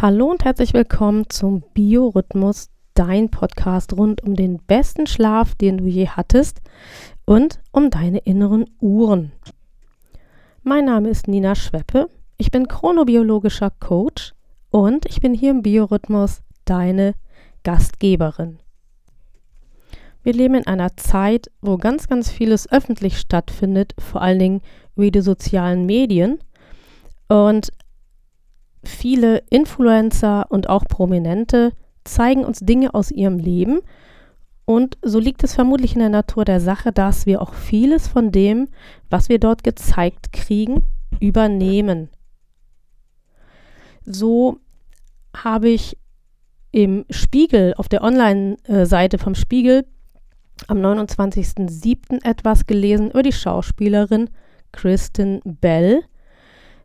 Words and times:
Hallo 0.00 0.30
und 0.30 0.44
herzlich 0.44 0.74
willkommen 0.74 1.28
zum 1.28 1.64
Biorhythmus, 1.74 2.70
dein 2.94 3.30
Podcast 3.30 3.94
rund 3.94 4.22
um 4.22 4.36
den 4.36 4.60
besten 4.60 5.08
Schlaf, 5.08 5.56
den 5.56 5.78
du 5.78 5.86
je 5.86 6.06
hattest 6.06 6.60
und 7.24 7.58
um 7.72 7.90
deine 7.90 8.18
inneren 8.18 8.66
Uhren. 8.78 9.32
Mein 10.62 10.84
Name 10.84 11.08
ist 11.08 11.26
Nina 11.26 11.56
Schweppe, 11.56 12.08
ich 12.36 12.52
bin 12.52 12.68
chronobiologischer 12.68 13.70
Coach 13.80 14.34
und 14.70 15.04
ich 15.06 15.20
bin 15.20 15.34
hier 15.34 15.50
im 15.50 15.62
Biorhythmus 15.62 16.42
deine 16.64 17.14
Gastgeberin. 17.64 18.60
Wir 20.22 20.32
leben 20.32 20.54
in 20.54 20.66
einer 20.68 20.96
Zeit, 20.96 21.50
wo 21.60 21.76
ganz, 21.76 22.06
ganz 22.06 22.30
vieles 22.30 22.70
öffentlich 22.70 23.18
stattfindet, 23.18 23.96
vor 23.98 24.22
allen 24.22 24.38
Dingen 24.38 24.60
über 24.94 25.10
die 25.10 25.22
sozialen 25.22 25.86
Medien. 25.86 26.38
Und 27.28 27.72
viele 28.84 29.42
Influencer 29.50 30.46
und 30.50 30.68
auch 30.68 30.84
Prominente 30.84 31.72
zeigen 32.04 32.44
uns 32.44 32.60
Dinge 32.60 32.94
aus 32.94 33.10
ihrem 33.10 33.38
Leben. 33.38 33.80
Und 34.64 34.98
so 35.02 35.18
liegt 35.18 35.44
es 35.44 35.54
vermutlich 35.54 35.94
in 35.94 36.00
der 36.00 36.10
Natur 36.10 36.44
der 36.44 36.60
Sache, 36.60 36.92
dass 36.92 37.26
wir 37.26 37.40
auch 37.40 37.54
vieles 37.54 38.06
von 38.06 38.32
dem, 38.32 38.68
was 39.08 39.28
wir 39.28 39.38
dort 39.38 39.64
gezeigt 39.64 40.32
kriegen, 40.32 40.84
übernehmen. 41.20 42.10
So 44.04 44.58
habe 45.34 45.68
ich 45.68 45.96
im 46.70 47.04
Spiegel, 47.10 47.74
auf 47.76 47.88
der 47.88 48.02
Online-Seite 48.02 49.18
vom 49.18 49.34
Spiegel, 49.34 49.86
am 50.66 50.78
29.07. 50.78 52.24
etwas 52.24 52.66
gelesen 52.66 53.10
über 53.10 53.22
die 53.22 53.32
Schauspielerin 53.32 54.28
Kristen 54.72 55.40
Bell. 55.44 56.02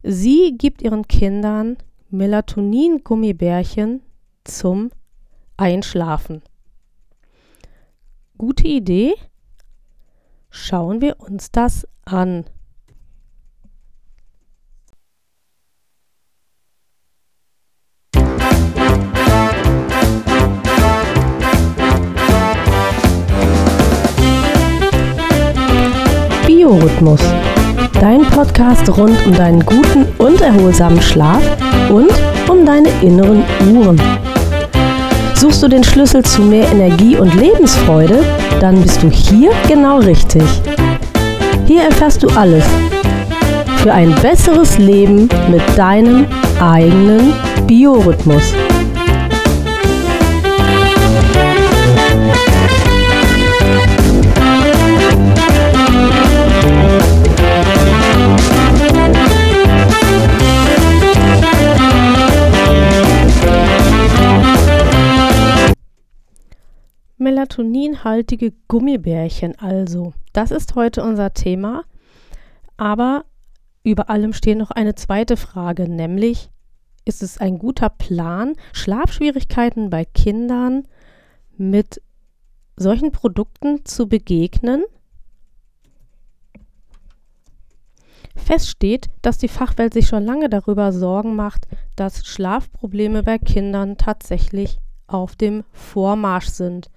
Sie 0.06 0.58
gibt 0.58 0.82
ihren 0.82 1.08
Kindern 1.08 1.78
Melatonin-Gummibärchen 2.10 4.02
zum 4.44 4.92
Einschlafen. 5.56 6.42
Gute 8.38 8.68
Idee? 8.68 9.14
Schauen 10.50 11.00
wir 11.00 11.22
uns 11.22 11.52
das 11.52 11.88
an. 12.04 12.44
Biorhythmus. 26.46 27.22
Dein 28.04 28.24
Podcast 28.24 28.90
rund 28.98 29.18
um 29.26 29.34
deinen 29.34 29.66
guten 29.66 30.06
und 30.18 30.42
erholsamen 30.42 31.02
Schlaf 31.02 31.42
und 31.90 32.12
um 32.50 32.66
deine 32.66 32.90
inneren 33.02 33.46
Uhren. 33.74 33.98
Suchst 35.36 35.64
du 35.64 35.70
den 35.70 35.86
Schlüssel 35.86 36.22
zu 36.22 36.42
mehr 36.42 36.70
Energie 36.70 37.16
und 37.16 37.34
Lebensfreude, 37.34 38.20
dann 38.60 38.82
bist 38.82 39.02
du 39.04 39.10
hier 39.10 39.52
genau 39.70 40.00
richtig. 40.00 40.44
Hier 41.66 41.84
erfährst 41.84 42.22
du 42.24 42.28
alles 42.36 42.66
für 43.78 43.94
ein 43.94 44.14
besseres 44.16 44.78
Leben 44.78 45.30
mit 45.50 45.62
deinem 45.78 46.26
eigenen 46.60 47.32
Biorhythmus. 47.68 48.54
Melatoninhaltige 67.44 68.54
Gummibärchen 68.70 69.60
also. 69.60 70.14
Das 70.32 70.52
ist 70.52 70.76
heute 70.76 71.04
unser 71.04 71.34
Thema. 71.34 71.84
Aber 72.78 73.26
über 73.84 74.10
allem 74.10 74.32
steht 74.32 74.58
noch 74.58 74.72
eine 74.72 74.96
zweite 74.96 75.36
Frage, 75.36 75.90
nämlich 75.90 76.50
ist 77.04 77.22
es 77.22 77.38
ein 77.38 77.60
guter 77.60 77.90
Plan, 77.90 78.54
Schlafschwierigkeiten 78.72 79.90
bei 79.90 80.06
Kindern 80.06 80.88
mit 81.58 82.02
solchen 82.78 83.12
Produkten 83.12 83.84
zu 83.84 84.08
begegnen? 84.08 84.86
Fest 88.38 88.70
steht, 88.70 89.08
dass 89.22 89.38
die 89.38 89.50
Fachwelt 89.50 89.94
sich 89.94 90.08
schon 90.08 90.24
lange 90.24 90.50
darüber 90.50 90.94
Sorgen 90.94 91.36
macht, 91.36 91.68
dass 91.98 92.26
Schlafprobleme 92.26 93.22
bei 93.22 93.38
Kindern 93.38 93.98
tatsächlich 93.98 94.78
auf 95.08 95.36
dem 95.36 95.64
Vormarsch 95.72 96.48
sind. 96.48 96.90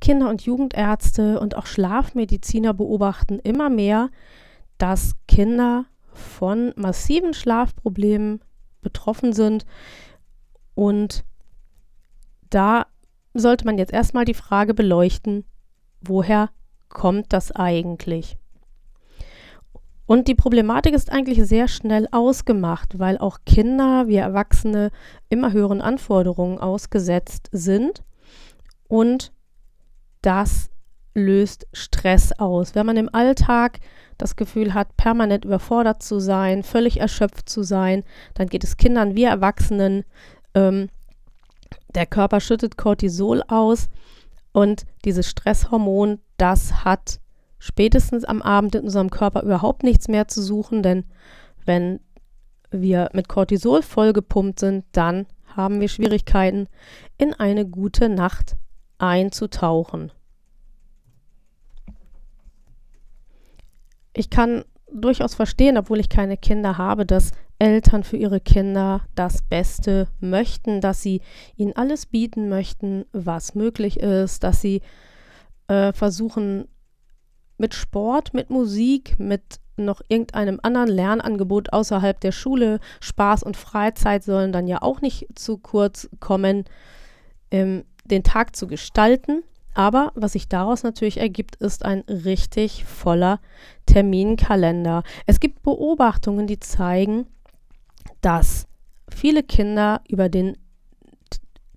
Kinder- 0.00 0.28
und 0.28 0.42
Jugendärzte 0.42 1.40
und 1.40 1.56
auch 1.56 1.66
Schlafmediziner 1.66 2.74
beobachten 2.74 3.38
immer 3.40 3.68
mehr, 3.68 4.10
dass 4.78 5.16
Kinder 5.26 5.86
von 6.12 6.72
massiven 6.76 7.34
Schlafproblemen 7.34 8.40
betroffen 8.80 9.32
sind. 9.32 9.66
Und 10.74 11.24
da 12.50 12.86
sollte 13.34 13.64
man 13.64 13.78
jetzt 13.78 13.92
erstmal 13.92 14.24
die 14.24 14.34
Frage 14.34 14.74
beleuchten, 14.74 15.44
woher 16.00 16.50
kommt 16.88 17.32
das 17.32 17.52
eigentlich? 17.52 18.36
Und 20.06 20.26
die 20.26 20.34
Problematik 20.34 20.94
ist 20.94 21.12
eigentlich 21.12 21.42
sehr 21.46 21.68
schnell 21.68 22.08
ausgemacht, 22.12 22.98
weil 22.98 23.18
auch 23.18 23.40
Kinder 23.44 24.08
wie 24.08 24.16
Erwachsene 24.16 24.90
immer 25.28 25.52
höheren 25.52 25.82
Anforderungen 25.82 26.58
ausgesetzt 26.58 27.50
sind. 27.52 28.02
Und 28.88 29.32
das 30.22 30.70
löst 31.14 31.66
Stress 31.72 32.32
aus. 32.32 32.74
Wenn 32.74 32.86
man 32.86 32.96
im 32.96 33.12
Alltag 33.12 33.80
das 34.16 34.36
Gefühl 34.36 34.74
hat, 34.74 34.96
permanent 34.96 35.44
überfordert 35.44 36.02
zu 36.02 36.20
sein, 36.20 36.62
völlig 36.62 37.00
erschöpft 37.00 37.48
zu 37.48 37.62
sein, 37.62 38.04
dann 38.34 38.48
geht 38.48 38.64
es 38.64 38.76
Kindern 38.76 39.14
wie 39.14 39.24
Erwachsenen. 39.24 40.04
Ähm, 40.54 40.88
der 41.94 42.06
Körper 42.06 42.40
schüttet 42.40 42.76
Cortisol 42.76 43.42
aus 43.48 43.88
und 44.52 44.84
dieses 45.04 45.28
Stresshormon, 45.28 46.20
das 46.36 46.84
hat 46.84 47.20
spätestens 47.58 48.24
am 48.24 48.42
Abend 48.42 48.74
in 48.74 48.84
unserem 48.84 49.10
Körper 49.10 49.42
überhaupt 49.42 49.82
nichts 49.82 50.08
mehr 50.08 50.28
zu 50.28 50.42
suchen, 50.42 50.82
denn 50.82 51.04
wenn 51.64 52.00
wir 52.70 53.10
mit 53.12 53.28
Cortisol 53.28 53.82
vollgepumpt 53.82 54.60
sind, 54.60 54.84
dann 54.92 55.26
haben 55.56 55.80
wir 55.80 55.88
Schwierigkeiten, 55.88 56.68
in 57.16 57.34
eine 57.34 57.66
gute 57.66 58.08
Nacht 58.08 58.56
einzutauchen. 58.98 60.12
Ich 64.12 64.30
kann 64.30 64.64
durchaus 64.92 65.34
verstehen, 65.34 65.78
obwohl 65.78 66.00
ich 66.00 66.08
keine 66.08 66.36
Kinder 66.36 66.78
habe, 66.78 67.06
dass 67.06 67.32
Eltern 67.58 68.04
für 68.04 68.16
ihre 68.16 68.40
Kinder 68.40 69.02
das 69.14 69.42
Beste 69.42 70.08
möchten, 70.20 70.80
dass 70.80 71.02
sie 71.02 71.20
ihnen 71.56 71.74
alles 71.76 72.06
bieten 72.06 72.48
möchten, 72.48 73.04
was 73.12 73.54
möglich 73.54 74.00
ist, 74.00 74.44
dass 74.44 74.60
sie 74.60 74.82
äh, 75.68 75.92
versuchen, 75.92 76.68
mit 77.58 77.74
Sport, 77.74 78.34
mit 78.34 78.50
Musik, 78.50 79.18
mit 79.18 79.60
noch 79.76 80.00
irgendeinem 80.08 80.60
anderen 80.62 80.88
Lernangebot 80.88 81.72
außerhalb 81.72 82.20
der 82.20 82.32
Schule, 82.32 82.80
Spaß 83.00 83.42
und 83.42 83.56
Freizeit 83.56 84.24
sollen 84.24 84.52
dann 84.52 84.66
ja 84.66 84.82
auch 84.82 85.00
nicht 85.00 85.26
zu 85.34 85.58
kurz 85.58 86.08
kommen, 86.20 86.64
ähm, 87.50 87.84
den 88.10 88.22
Tag 88.22 88.56
zu 88.56 88.66
gestalten. 88.66 89.42
Aber 89.74 90.12
was 90.16 90.32
sich 90.32 90.48
daraus 90.48 90.82
natürlich 90.82 91.18
ergibt, 91.18 91.56
ist 91.56 91.84
ein 91.84 92.00
richtig 92.08 92.84
voller 92.84 93.40
Terminkalender. 93.86 95.04
Es 95.26 95.38
gibt 95.38 95.62
Beobachtungen, 95.62 96.46
die 96.46 96.58
zeigen, 96.58 97.26
dass 98.20 98.66
viele 99.08 99.42
Kinder 99.42 100.00
über 100.08 100.28
den 100.28 100.56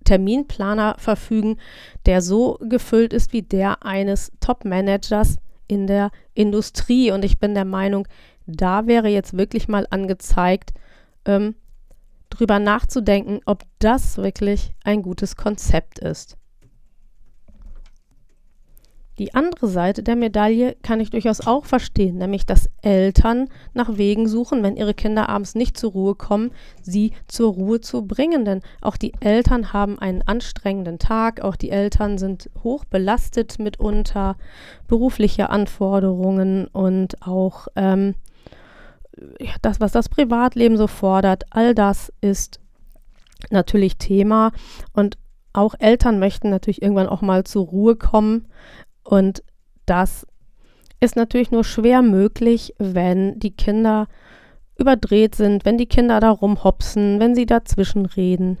Terminplaner 0.04 0.96
verfügen, 0.98 1.58
der 2.06 2.22
so 2.22 2.58
gefüllt 2.60 3.12
ist 3.12 3.32
wie 3.32 3.42
der 3.42 3.84
eines 3.84 4.32
Top-Managers 4.40 5.36
in 5.68 5.86
der 5.86 6.10
Industrie. 6.34 7.12
Und 7.12 7.24
ich 7.24 7.38
bin 7.38 7.54
der 7.54 7.64
Meinung, 7.64 8.08
da 8.46 8.86
wäre 8.86 9.08
jetzt 9.08 9.36
wirklich 9.36 9.68
mal 9.68 9.86
angezeigt, 9.90 10.72
ähm, 11.24 11.54
drüber 12.32 12.58
nachzudenken, 12.58 13.40
ob 13.46 13.62
das 13.78 14.16
wirklich 14.16 14.72
ein 14.84 15.02
gutes 15.02 15.36
Konzept 15.36 15.98
ist. 15.98 16.36
Die 19.18 19.34
andere 19.34 19.68
Seite 19.68 20.02
der 20.02 20.16
Medaille 20.16 20.74
kann 20.82 20.98
ich 20.98 21.10
durchaus 21.10 21.46
auch 21.46 21.66
verstehen, 21.66 22.16
nämlich 22.16 22.46
dass 22.46 22.70
Eltern 22.80 23.48
nach 23.74 23.98
Wegen 23.98 24.26
suchen, 24.26 24.62
wenn 24.62 24.74
ihre 24.74 24.94
Kinder 24.94 25.28
abends 25.28 25.54
nicht 25.54 25.76
zur 25.76 25.92
Ruhe 25.92 26.14
kommen, 26.14 26.50
sie 26.80 27.12
zur 27.28 27.52
Ruhe 27.52 27.82
zu 27.82 28.06
bringen. 28.06 28.46
Denn 28.46 28.62
auch 28.80 28.96
die 28.96 29.12
Eltern 29.20 29.74
haben 29.74 29.98
einen 29.98 30.22
anstrengenden 30.22 30.98
Tag, 30.98 31.42
auch 31.42 31.56
die 31.56 31.70
Eltern 31.70 32.16
sind 32.16 32.48
hoch 32.64 32.86
belastet 32.86 33.58
mitunter, 33.58 34.36
berufliche 34.88 35.50
Anforderungen 35.50 36.66
und 36.68 37.20
auch 37.20 37.68
ähm, 37.76 38.14
das, 39.60 39.80
was 39.80 39.92
das 39.92 40.08
Privatleben 40.08 40.76
so 40.76 40.86
fordert, 40.86 41.44
all 41.50 41.74
das 41.74 42.12
ist 42.20 42.60
natürlich 43.50 43.98
Thema. 43.98 44.52
Und 44.92 45.18
auch 45.52 45.74
Eltern 45.78 46.18
möchten 46.18 46.50
natürlich 46.50 46.82
irgendwann 46.82 47.08
auch 47.08 47.22
mal 47.22 47.44
zur 47.44 47.66
Ruhe 47.66 47.96
kommen. 47.96 48.46
Und 49.04 49.42
das 49.86 50.26
ist 51.00 51.16
natürlich 51.16 51.50
nur 51.50 51.64
schwer 51.64 52.02
möglich, 52.02 52.74
wenn 52.78 53.38
die 53.38 53.54
Kinder 53.54 54.06
überdreht 54.78 55.34
sind, 55.34 55.64
wenn 55.64 55.78
die 55.78 55.86
Kinder 55.86 56.20
da 56.20 56.30
rumhopsen, 56.30 57.20
wenn 57.20 57.34
sie 57.34 57.46
dazwischen 57.46 58.06
reden 58.06 58.58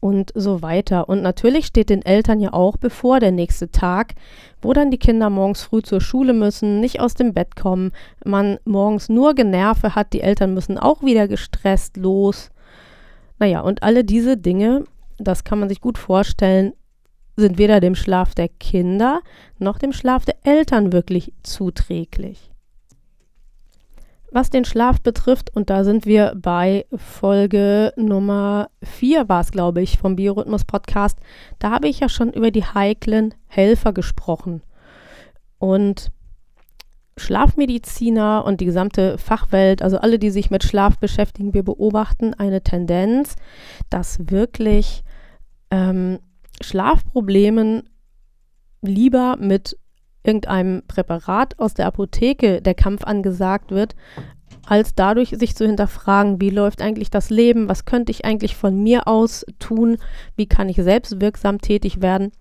und 0.00 0.32
so 0.34 0.62
weiter. 0.62 1.08
Und 1.08 1.22
natürlich 1.22 1.66
steht 1.66 1.90
den 1.90 2.02
Eltern 2.02 2.40
ja 2.40 2.52
auch 2.52 2.76
bevor 2.78 3.20
der 3.20 3.32
nächste 3.32 3.70
Tag, 3.70 4.14
wo 4.62 4.72
dann 4.72 4.90
die 4.90 4.98
Kinder 4.98 5.30
morgens 5.30 5.62
früh 5.62 5.82
zur 5.82 6.00
Schule 6.00 6.32
müssen, 6.32 6.80
nicht 6.80 7.00
aus 7.00 7.14
dem 7.14 7.34
Bett 7.34 7.54
kommen, 7.54 7.92
man 8.24 8.58
morgens 8.64 9.08
nur 9.08 9.34
Generve 9.34 9.94
hat, 9.94 10.12
die 10.12 10.22
Eltern 10.22 10.54
müssen 10.54 10.78
auch 10.78 11.02
wieder 11.02 11.28
gestresst 11.28 11.96
los. 11.96 12.50
Naja, 13.38 13.60
und 13.60 13.82
alle 13.82 14.04
diese 14.04 14.36
Dinge, 14.36 14.84
das 15.18 15.44
kann 15.44 15.60
man 15.60 15.68
sich 15.68 15.80
gut 15.80 15.98
vorstellen, 15.98 16.72
sind 17.36 17.58
weder 17.58 17.80
dem 17.80 17.94
Schlaf 17.94 18.34
der 18.34 18.48
Kinder 18.48 19.20
noch 19.58 19.78
dem 19.78 19.92
Schlaf 19.92 20.24
der 20.24 20.36
Eltern 20.44 20.92
wirklich 20.92 21.32
zuträglich. 21.42 22.49
Was 24.32 24.50
den 24.50 24.64
Schlaf 24.64 25.00
betrifft, 25.00 25.54
und 25.56 25.70
da 25.70 25.82
sind 25.82 26.06
wir 26.06 26.34
bei 26.36 26.86
Folge 26.94 27.92
Nummer 27.96 28.70
4 28.82 29.28
war 29.28 29.40
es, 29.40 29.50
glaube 29.50 29.82
ich, 29.82 29.98
vom 29.98 30.14
Biorhythmus 30.14 30.64
Podcast, 30.64 31.18
da 31.58 31.70
habe 31.70 31.88
ich 31.88 31.98
ja 31.98 32.08
schon 32.08 32.32
über 32.32 32.52
die 32.52 32.64
heiklen 32.64 33.34
Helfer 33.48 33.92
gesprochen. 33.92 34.62
Und 35.58 36.12
Schlafmediziner 37.16 38.44
und 38.46 38.60
die 38.60 38.66
gesamte 38.66 39.18
Fachwelt, 39.18 39.82
also 39.82 39.98
alle, 39.98 40.18
die 40.18 40.30
sich 40.30 40.50
mit 40.50 40.64
Schlaf 40.64 40.98
beschäftigen, 40.98 41.52
wir 41.52 41.64
beobachten 41.64 42.32
eine 42.34 42.62
Tendenz, 42.62 43.34
dass 43.90 44.30
wirklich 44.30 45.02
ähm, 45.70 46.20
Schlafproblemen 46.60 47.90
lieber 48.82 49.36
mit 49.38 49.76
irgendeinem 50.22 50.82
Präparat 50.86 51.58
aus 51.58 51.74
der 51.74 51.86
Apotheke 51.86 52.60
der 52.60 52.74
Kampf 52.74 53.04
angesagt 53.04 53.70
wird, 53.70 53.94
als 54.66 54.94
dadurch 54.94 55.30
sich 55.30 55.56
zu 55.56 55.66
hinterfragen, 55.66 56.40
wie 56.40 56.50
läuft 56.50 56.82
eigentlich 56.82 57.10
das 57.10 57.30
Leben, 57.30 57.68
was 57.68 57.84
könnte 57.86 58.12
ich 58.12 58.24
eigentlich 58.24 58.56
von 58.56 58.82
mir 58.82 59.08
aus 59.08 59.44
tun, 59.58 59.98
wie 60.36 60.46
kann 60.46 60.68
ich 60.68 60.76
selbst 60.76 61.20
wirksam 61.20 61.60
tätig 61.60 62.00
werden, 62.02 62.32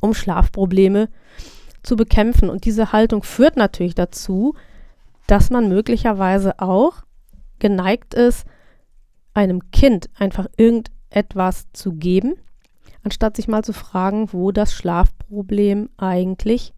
um 0.00 0.14
Schlafprobleme 0.14 1.08
zu 1.82 1.96
bekämpfen. 1.96 2.48
Und 2.48 2.64
diese 2.64 2.92
Haltung 2.92 3.22
führt 3.22 3.56
natürlich 3.56 3.94
dazu, 3.94 4.54
dass 5.26 5.50
man 5.50 5.68
möglicherweise 5.68 6.58
auch 6.58 7.02
geneigt 7.58 8.14
ist, 8.14 8.46
einem 9.34 9.70
Kind 9.70 10.10
einfach 10.18 10.46
irgendetwas 10.56 11.66
zu 11.72 11.92
geben, 11.92 12.34
anstatt 13.02 13.36
sich 13.36 13.48
mal 13.48 13.64
zu 13.64 13.72
fragen, 13.72 14.32
wo 14.32 14.52
das 14.52 14.72
Schlafproblem 14.72 15.90
eigentlich 15.96 16.72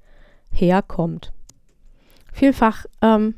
herkommt. 0.55 1.33
Vielfach 2.33 2.87
ähm, 3.03 3.35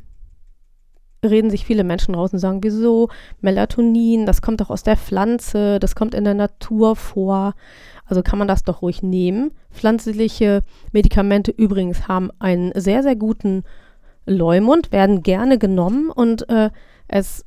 reden 1.25 1.51
sich 1.51 1.65
viele 1.65 1.85
Menschen 1.85 2.15
raus 2.15 2.33
und 2.33 2.39
sagen, 2.39 2.63
wieso 2.63 3.09
Melatonin, 3.41 4.27
das 4.27 4.43
kommt 4.43 4.61
doch 4.61 4.71
aus 4.71 4.83
der 4.83 4.97
Pflanze, 4.97 5.79
das 5.81 5.95
kommt 5.95 6.15
in 6.15 6.25
der 6.25 6.35
Natur 6.35 6.97
vor. 6.97 7.55
Also 8.05 8.23
kann 8.23 8.39
man 8.39 8.49
das 8.49 8.63
doch 8.63 8.83
ruhig 8.83 9.03
nehmen. 9.03 9.51
Pflanzliche 9.71 10.63
Medikamente 10.93 11.51
übrigens 11.51 12.07
haben 12.07 12.31
einen 12.39 12.73
sehr, 12.75 13.03
sehr 13.03 13.17
guten 13.17 13.65
Leumund, 14.27 14.93
werden 14.93 15.23
gerne 15.23 15.59
genommen 15.59 16.11
und 16.11 16.49
äh, 16.49 16.71
es 17.09 17.46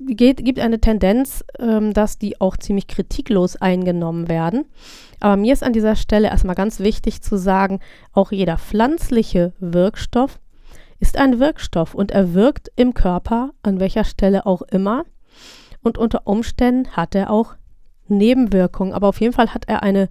geht, 0.00 0.44
gibt 0.44 0.58
eine 0.58 0.80
Tendenz, 0.80 1.44
ähm, 1.58 1.92
dass 1.92 2.18
die 2.18 2.40
auch 2.40 2.56
ziemlich 2.56 2.86
kritiklos 2.86 3.56
eingenommen 3.56 4.28
werden. 4.28 4.66
Aber 5.20 5.36
mir 5.36 5.52
ist 5.52 5.62
an 5.62 5.72
dieser 5.72 5.96
Stelle 5.96 6.28
erstmal 6.28 6.54
ganz 6.54 6.80
wichtig 6.80 7.22
zu 7.22 7.36
sagen, 7.36 7.80
auch 8.12 8.32
jeder 8.32 8.58
pflanzliche 8.58 9.52
Wirkstoff 9.58 10.38
ist 11.00 11.18
ein 11.18 11.38
Wirkstoff 11.38 11.94
und 11.94 12.12
er 12.12 12.34
wirkt 12.34 12.70
im 12.76 12.94
Körper, 12.94 13.50
an 13.62 13.80
welcher 13.80 14.04
Stelle 14.04 14.46
auch 14.46 14.62
immer. 14.62 15.04
Und 15.82 15.98
unter 15.98 16.26
Umständen 16.26 16.96
hat 16.96 17.14
er 17.14 17.30
auch 17.30 17.56
Nebenwirkungen, 18.08 18.92
aber 18.92 19.08
auf 19.08 19.20
jeden 19.20 19.32
Fall 19.32 19.52
hat 19.52 19.64
er 19.66 19.82
eine 19.82 20.08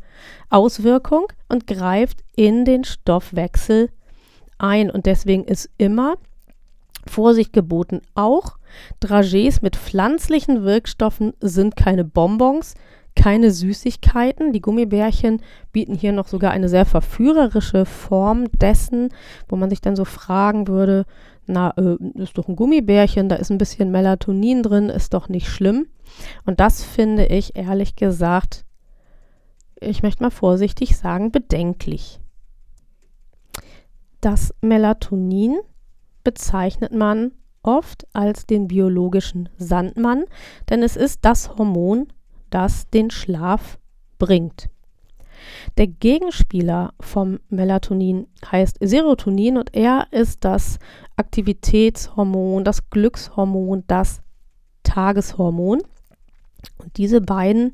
Auswirkung 0.50 1.27
und 1.50 1.68
greift 1.68 2.24
in 2.35 2.65
den 2.65 2.83
Stoffwechsel 2.83 3.89
ein. 4.57 4.89
Und 4.91 5.06
deswegen 5.06 5.45
ist 5.45 5.69
immer 5.77 6.15
Vorsicht 7.08 7.54
geboten. 7.54 8.02
Auch 8.16 8.58
Dragés 9.02 9.60
mit 9.62 9.76
pflanzlichen 9.76 10.64
Wirkstoffen 10.64 11.34
sind 11.40 11.76
keine 11.76 12.04
Bonbons, 12.04 12.76
keine 13.16 13.52
Süßigkeiten. 13.52 14.54
Die 14.54 14.62
Gummibärchen 14.62 15.42
bieten 15.72 15.96
hier 15.96 16.12
noch 16.12 16.28
sogar 16.28 16.52
eine 16.52 16.70
sehr 16.70 16.86
verführerische 16.86 17.86
Form 17.86 18.46
dessen, 18.52 19.10
wo 19.48 19.56
man 19.56 19.70
sich 19.70 19.82
dann 19.82 19.96
so 19.96 20.06
fragen 20.06 20.68
würde, 20.68 21.06
na, 21.46 21.72
äh, 21.78 21.98
ist 22.16 22.38
doch 22.38 22.48
ein 22.48 22.56
Gummibärchen, 22.56 23.28
da 23.30 23.36
ist 23.36 23.52
ein 23.52 23.58
bisschen 23.58 23.92
Melatonin 23.92 24.64
drin, 24.64 24.90
ist 24.90 25.14
doch 25.14 25.30
nicht 25.30 25.48
schlimm. 25.48 25.88
Und 26.46 26.60
das 26.60 26.84
finde 26.84 27.26
ich 27.26 27.56
ehrlich 27.56 27.96
gesagt, 27.96 28.66
ich 29.80 30.04
möchte 30.04 30.24
mal 30.24 30.30
vorsichtig 30.30 30.96
sagen, 30.96 31.32
bedenklich. 31.32 32.20
Das 34.22 34.54
Melatonin 34.62 35.58
bezeichnet 36.24 36.94
man 36.94 37.31
oft 37.64 38.06
als 38.14 38.46
den 38.46 38.68
biologischen 38.68 39.50
Sandmann, 39.58 40.25
denn 40.70 40.84
es 40.84 40.96
ist 40.96 41.20
das 41.24 41.58
Hormon, 41.58 42.08
das 42.50 42.90
den 42.90 43.10
Schlaf 43.10 43.80
bringt. 44.20 44.70
Der 45.78 45.88
Gegenspieler 45.88 46.94
vom 47.00 47.40
Melatonin 47.50 48.28
heißt 48.50 48.78
Serotonin 48.80 49.58
und 49.58 49.75
er 49.75 50.08
ist 50.12 50.46
das 50.46 50.80
Aktivitätshormon, 51.16 52.64
das 52.64 52.90
Glückshormon, 52.90 53.84
das 53.88 54.22
Tageshormon. 54.84 55.81
Und 56.78 56.98
diese 56.98 57.22
beiden 57.22 57.74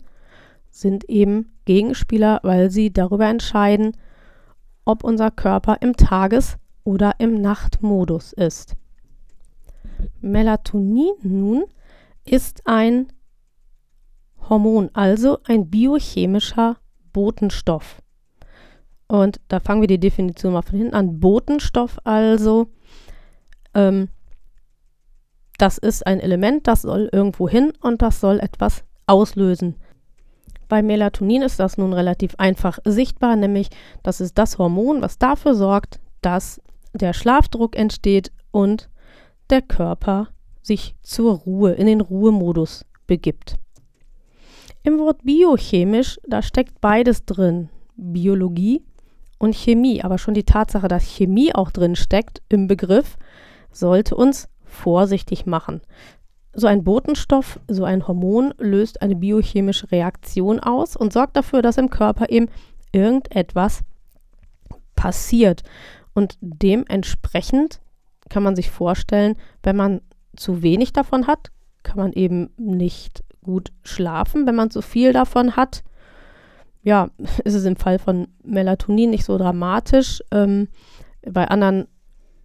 sind 0.69 1.03
eben 1.09 1.51
Gegenspieler, 1.65 2.39
weil 2.43 2.71
sie 2.71 2.91
darüber 2.91 3.27
entscheiden, 3.27 3.95
ob 4.85 5.03
unser 5.03 5.29
Körper 5.29 5.77
im 5.81 5.95
Tages- 5.95 6.57
oder 6.89 7.13
im 7.19 7.39
Nachtmodus 7.39 8.33
ist. 8.33 8.75
Melatonin 10.21 11.13
nun 11.21 11.65
ist 12.25 12.63
ein 12.65 13.13
Hormon, 14.49 14.89
also 14.93 15.37
ein 15.43 15.69
biochemischer 15.69 16.77
Botenstoff. 17.13 18.01
Und 19.07 19.39
da 19.49 19.59
fangen 19.59 19.81
wir 19.81 19.87
die 19.87 19.99
Definition 19.99 20.53
mal 20.53 20.63
von 20.63 20.79
hinten 20.79 20.95
an. 20.95 21.19
Botenstoff 21.19 21.99
also, 22.05 22.71
ähm, 23.75 24.07
das 25.59 25.77
ist 25.77 26.07
ein 26.07 26.19
Element, 26.19 26.65
das 26.65 26.81
soll 26.81 27.07
irgendwo 27.11 27.47
hin 27.47 27.71
und 27.81 28.01
das 28.01 28.19
soll 28.19 28.39
etwas 28.39 28.83
auslösen. 29.05 29.75
Bei 30.67 30.81
Melatonin 30.81 31.43
ist 31.43 31.59
das 31.59 31.77
nun 31.77 31.93
relativ 31.93 32.33
einfach 32.39 32.79
sichtbar, 32.83 33.35
nämlich 33.35 33.69
das 34.01 34.21
ist 34.21 34.39
das 34.39 34.57
Hormon, 34.57 35.03
was 35.03 35.19
dafür 35.19 35.53
sorgt, 35.53 35.99
dass 36.21 36.59
der 36.93 37.13
Schlafdruck 37.13 37.75
entsteht 37.75 38.31
und 38.51 38.89
der 39.49 39.61
Körper 39.61 40.29
sich 40.61 40.95
zur 41.01 41.33
Ruhe, 41.33 41.71
in 41.71 41.87
den 41.87 42.01
Ruhemodus 42.01 42.85
begibt. 43.07 43.55
Im 44.83 44.99
Wort 44.99 45.23
biochemisch, 45.23 46.19
da 46.27 46.41
steckt 46.41 46.79
beides 46.79 47.25
drin, 47.25 47.69
Biologie 47.95 48.83
und 49.37 49.55
Chemie, 49.55 50.03
aber 50.03 50.17
schon 50.17 50.33
die 50.33 50.45
Tatsache, 50.45 50.87
dass 50.87 51.03
Chemie 51.03 51.53
auch 51.53 51.71
drin 51.71 51.95
steckt 51.95 52.41
im 52.49 52.67
Begriff, 52.67 53.17
sollte 53.71 54.15
uns 54.15 54.47
vorsichtig 54.63 55.45
machen. 55.45 55.81
So 56.53 56.67
ein 56.67 56.83
Botenstoff, 56.83 57.59
so 57.67 57.83
ein 57.83 58.07
Hormon 58.07 58.53
löst 58.57 59.01
eine 59.01 59.15
biochemische 59.15 59.91
Reaktion 59.91 60.59
aus 60.59 60.95
und 60.95 61.13
sorgt 61.13 61.35
dafür, 61.35 61.61
dass 61.61 61.77
im 61.77 61.89
Körper 61.89 62.29
eben 62.29 62.47
irgendetwas 62.91 63.81
passiert. 64.95 65.63
Und 66.19 66.37
dementsprechend 66.41 67.79
kann 68.27 68.43
man 68.43 68.53
sich 68.53 68.69
vorstellen, 68.69 69.37
wenn 69.63 69.77
man 69.77 70.01
zu 70.35 70.61
wenig 70.61 70.91
davon 70.91 71.27
hat, 71.27 71.49
kann 71.81 71.95
man 71.95 72.11
eben 72.11 72.49
nicht 72.57 73.23
gut 73.41 73.71
schlafen. 73.83 74.45
Wenn 74.45 74.55
man 74.55 74.69
zu 74.69 74.81
viel 74.81 75.13
davon 75.13 75.55
hat, 75.55 75.81
ja, 76.83 77.09
ist 77.45 77.53
es 77.53 77.63
im 77.63 77.77
Fall 77.77 77.99
von 77.99 78.27
Melatonin 78.43 79.11
nicht 79.11 79.23
so 79.23 79.37
dramatisch. 79.37 80.21
Ähm, 80.31 80.67
bei 81.21 81.47
anderen 81.47 81.87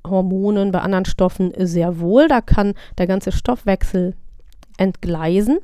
Hormonen, 0.07 0.71
bei 0.71 0.79
anderen 0.79 1.05
Stoffen 1.05 1.53
sehr 1.59 1.99
wohl. 1.99 2.29
Da 2.29 2.43
kann 2.43 2.75
der 2.97 3.09
ganze 3.09 3.33
Stoffwechsel 3.33 4.15
entgleisen. 4.77 5.59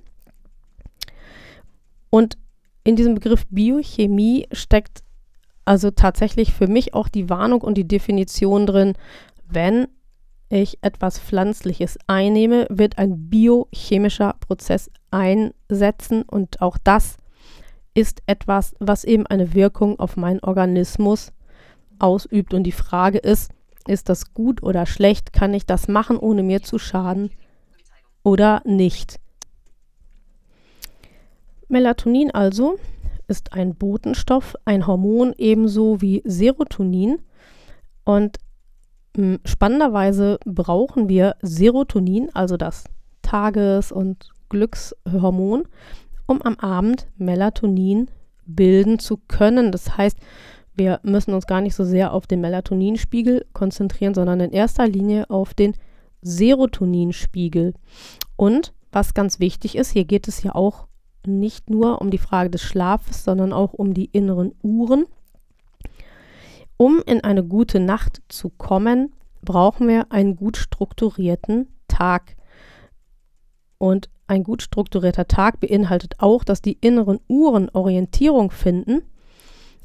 Und 2.10 2.36
in 2.82 2.96
diesem 2.96 3.14
Begriff 3.14 3.46
Biochemie 3.50 4.48
steckt 4.50 5.04
also 5.64 5.90
tatsächlich 5.90 6.52
für 6.52 6.66
mich 6.66 6.94
auch 6.94 7.08
die 7.08 7.28
Warnung 7.28 7.60
und 7.62 7.74
die 7.74 7.86
Definition 7.86 8.66
drin, 8.66 8.94
wenn 9.46 9.88
ich 10.48 10.78
etwas 10.82 11.18
Pflanzliches 11.18 11.98
einnehme, 12.06 12.66
wird 12.70 12.98
ein 12.98 13.28
biochemischer 13.30 14.34
Prozess 14.40 14.90
einsetzen 15.10 16.22
und 16.22 16.60
auch 16.60 16.76
das 16.82 17.16
ist 17.94 18.22
etwas, 18.26 18.74
was 18.78 19.04
eben 19.04 19.26
eine 19.26 19.54
Wirkung 19.54 19.98
auf 19.98 20.16
meinen 20.16 20.40
Organismus 20.40 21.32
ausübt. 21.98 22.54
Und 22.54 22.64
die 22.64 22.72
Frage 22.72 23.18
ist, 23.18 23.52
ist 23.86 24.08
das 24.08 24.34
gut 24.34 24.62
oder 24.62 24.86
schlecht? 24.86 25.32
Kann 25.32 25.54
ich 25.54 25.66
das 25.66 25.88
machen, 25.88 26.16
ohne 26.16 26.42
mir 26.42 26.62
zu 26.62 26.78
schaden 26.78 27.30
oder 28.22 28.62
nicht? 28.64 29.18
Melatonin 31.68 32.32
also 32.32 32.78
ist 33.30 33.52
ein 33.52 33.74
Botenstoff, 33.74 34.56
ein 34.64 34.86
Hormon 34.86 35.32
ebenso 35.38 36.00
wie 36.00 36.22
Serotonin. 36.24 37.20
Und 38.04 38.38
hm, 39.16 39.38
spannenderweise 39.44 40.38
brauchen 40.44 41.08
wir 41.08 41.36
Serotonin, 41.40 42.30
also 42.34 42.56
das 42.56 42.84
Tages- 43.22 43.92
und 43.92 44.30
Glückshormon, 44.48 45.64
um 46.26 46.42
am 46.42 46.56
Abend 46.58 47.06
Melatonin 47.16 48.10
bilden 48.44 48.98
zu 48.98 49.16
können. 49.16 49.72
Das 49.72 49.96
heißt, 49.96 50.18
wir 50.74 51.00
müssen 51.02 51.34
uns 51.34 51.46
gar 51.46 51.60
nicht 51.60 51.74
so 51.74 51.84
sehr 51.84 52.12
auf 52.12 52.26
den 52.26 52.40
Melatoninspiegel 52.40 53.46
konzentrieren, 53.52 54.14
sondern 54.14 54.40
in 54.40 54.50
erster 54.50 54.86
Linie 54.86 55.28
auf 55.30 55.54
den 55.54 55.74
Serotoninspiegel. 56.22 57.74
Und 58.36 58.72
was 58.92 59.14
ganz 59.14 59.40
wichtig 59.40 59.76
ist, 59.76 59.90
hier 59.90 60.04
geht 60.04 60.26
es 60.28 60.42
ja 60.42 60.54
auch 60.54 60.86
nicht 61.26 61.70
nur 61.70 62.00
um 62.00 62.10
die 62.10 62.18
Frage 62.18 62.50
des 62.50 62.62
Schlafes, 62.62 63.24
sondern 63.24 63.52
auch 63.52 63.72
um 63.72 63.94
die 63.94 64.06
inneren 64.06 64.54
Uhren. 64.62 65.06
Um 66.76 67.02
in 67.04 67.22
eine 67.22 67.44
gute 67.44 67.80
Nacht 67.80 68.22
zu 68.28 68.48
kommen, 68.50 69.12
brauchen 69.42 69.88
wir 69.88 70.10
einen 70.10 70.36
gut 70.36 70.56
strukturierten 70.56 71.68
Tag. 71.88 72.36
Und 73.78 74.08
ein 74.26 74.44
gut 74.44 74.62
strukturierter 74.62 75.26
Tag 75.26 75.60
beinhaltet 75.60 76.14
auch, 76.18 76.44
dass 76.44 76.62
die 76.62 76.78
inneren 76.80 77.18
Uhren 77.28 77.68
Orientierung 77.70 78.50
finden, 78.50 79.02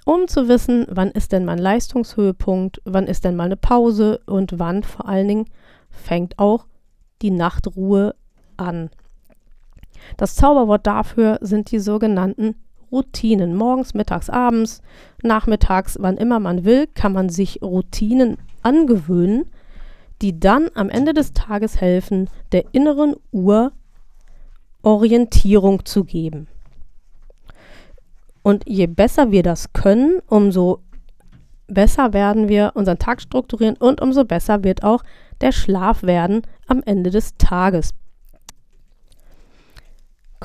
um 0.05 0.27
zu 0.27 0.47
wissen, 0.47 0.85
wann 0.87 1.09
ist 1.09 1.31
denn 1.31 1.45
mein 1.45 1.57
Leistungshöhepunkt, 1.57 2.81
wann 2.85 3.07
ist 3.07 3.25
denn 3.25 3.35
mal 3.35 3.45
eine 3.45 3.57
Pause 3.57 4.21
und 4.27 4.59
wann 4.59 4.83
vor 4.83 5.07
allen 5.07 5.27
Dingen 5.27 5.45
fängt 5.89 6.37
auch 6.37 6.67
die 7.23 7.31
Nachtruhe 7.31 8.15
an. 8.55 8.91
Das 10.17 10.35
Zauberwort 10.35 10.85
dafür 10.87 11.37
sind 11.41 11.71
die 11.71 11.79
sogenannten 11.79 12.55
Routinen. 12.91 13.55
Morgens, 13.55 13.93
mittags, 13.93 14.29
abends, 14.29 14.81
nachmittags, 15.21 15.97
wann 15.99 16.17
immer 16.17 16.39
man 16.39 16.65
will, 16.65 16.87
kann 16.87 17.13
man 17.13 17.29
sich 17.29 17.61
Routinen 17.61 18.37
angewöhnen, 18.63 19.45
die 20.21 20.39
dann 20.39 20.69
am 20.75 20.89
Ende 20.89 21.13
des 21.13 21.33
Tages 21.33 21.81
helfen, 21.81 22.29
der 22.51 22.65
inneren 22.73 23.15
Uhr 23.31 23.71
Orientierung 24.81 25.83
zu 25.85 26.03
geben. 26.03 26.47
Und 28.43 28.63
je 28.67 28.85
besser 28.85 29.31
wir 29.31 29.41
das 29.41 29.73
können, 29.73 30.19
umso 30.27 30.83
besser 31.67 32.13
werden 32.13 32.47
wir 32.47 32.73
unseren 32.75 32.99
Tag 32.99 33.19
strukturieren 33.19 33.75
und 33.77 34.01
umso 34.01 34.23
besser 34.23 34.63
wird 34.63 34.83
auch 34.83 35.03
der 35.41 35.51
Schlaf 35.51 36.03
werden 36.03 36.43
am 36.67 36.83
Ende 36.85 37.09
des 37.09 37.35
Tages. 37.37 37.89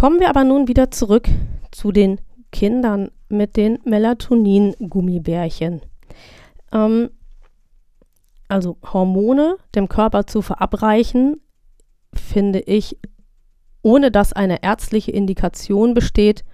Kommen 0.00 0.18
wir 0.18 0.30
aber 0.30 0.44
nun 0.44 0.66
wieder 0.66 0.90
zurück 0.90 1.28
zu 1.72 1.92
den 1.92 2.22
Kindern 2.52 3.10
mit 3.28 3.58
den 3.58 3.80
Melatonin-Gummibärchen. 3.84 5.82
Ähm, 6.72 7.10
also 8.48 8.78
Hormone 8.82 9.58
dem 9.74 9.90
Körper 9.90 10.26
zu 10.26 10.40
verabreichen, 10.40 11.42
finde 12.14 12.60
ich, 12.60 12.96
ohne 13.82 14.10
dass 14.10 14.32
eine 14.32 14.62
ärztliche 14.62 15.10
Indikation 15.10 15.92
besteht, 15.92 16.46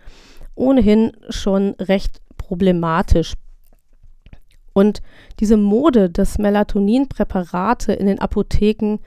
ohnehin 0.56 1.12
schon 1.28 1.76
recht 1.78 2.20
problematisch. 2.38 3.34
Und 4.72 5.02
diese 5.38 5.56
Mode, 5.56 6.10
dass 6.10 6.38
Melatoninpräparate 6.38 7.92
in 7.92 8.08
den 8.08 8.18
Apotheken 8.18 8.98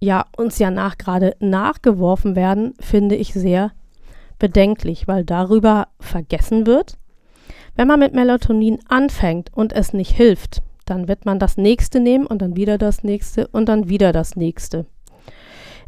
ja 0.00 0.26
uns 0.36 0.58
ja 0.58 0.70
nach 0.70 0.98
gerade 0.98 1.36
nachgeworfen 1.40 2.34
werden, 2.34 2.74
finde 2.80 3.14
ich 3.14 3.32
sehr 3.32 3.72
bedenklich, 4.38 5.06
weil 5.06 5.24
darüber 5.24 5.88
vergessen 6.00 6.66
wird. 6.66 6.98
Wenn 7.76 7.86
man 7.86 8.00
mit 8.00 8.14
Melatonin 8.14 8.80
anfängt 8.88 9.50
und 9.54 9.72
es 9.72 9.92
nicht 9.92 10.12
hilft, 10.12 10.62
dann 10.86 11.06
wird 11.06 11.24
man 11.24 11.38
das 11.38 11.56
nächste 11.56 12.00
nehmen 12.00 12.26
und 12.26 12.42
dann 12.42 12.56
wieder 12.56 12.78
das 12.78 13.04
nächste 13.04 13.46
und 13.48 13.68
dann 13.68 13.88
wieder 13.88 14.12
das 14.12 14.34
nächste. 14.34 14.86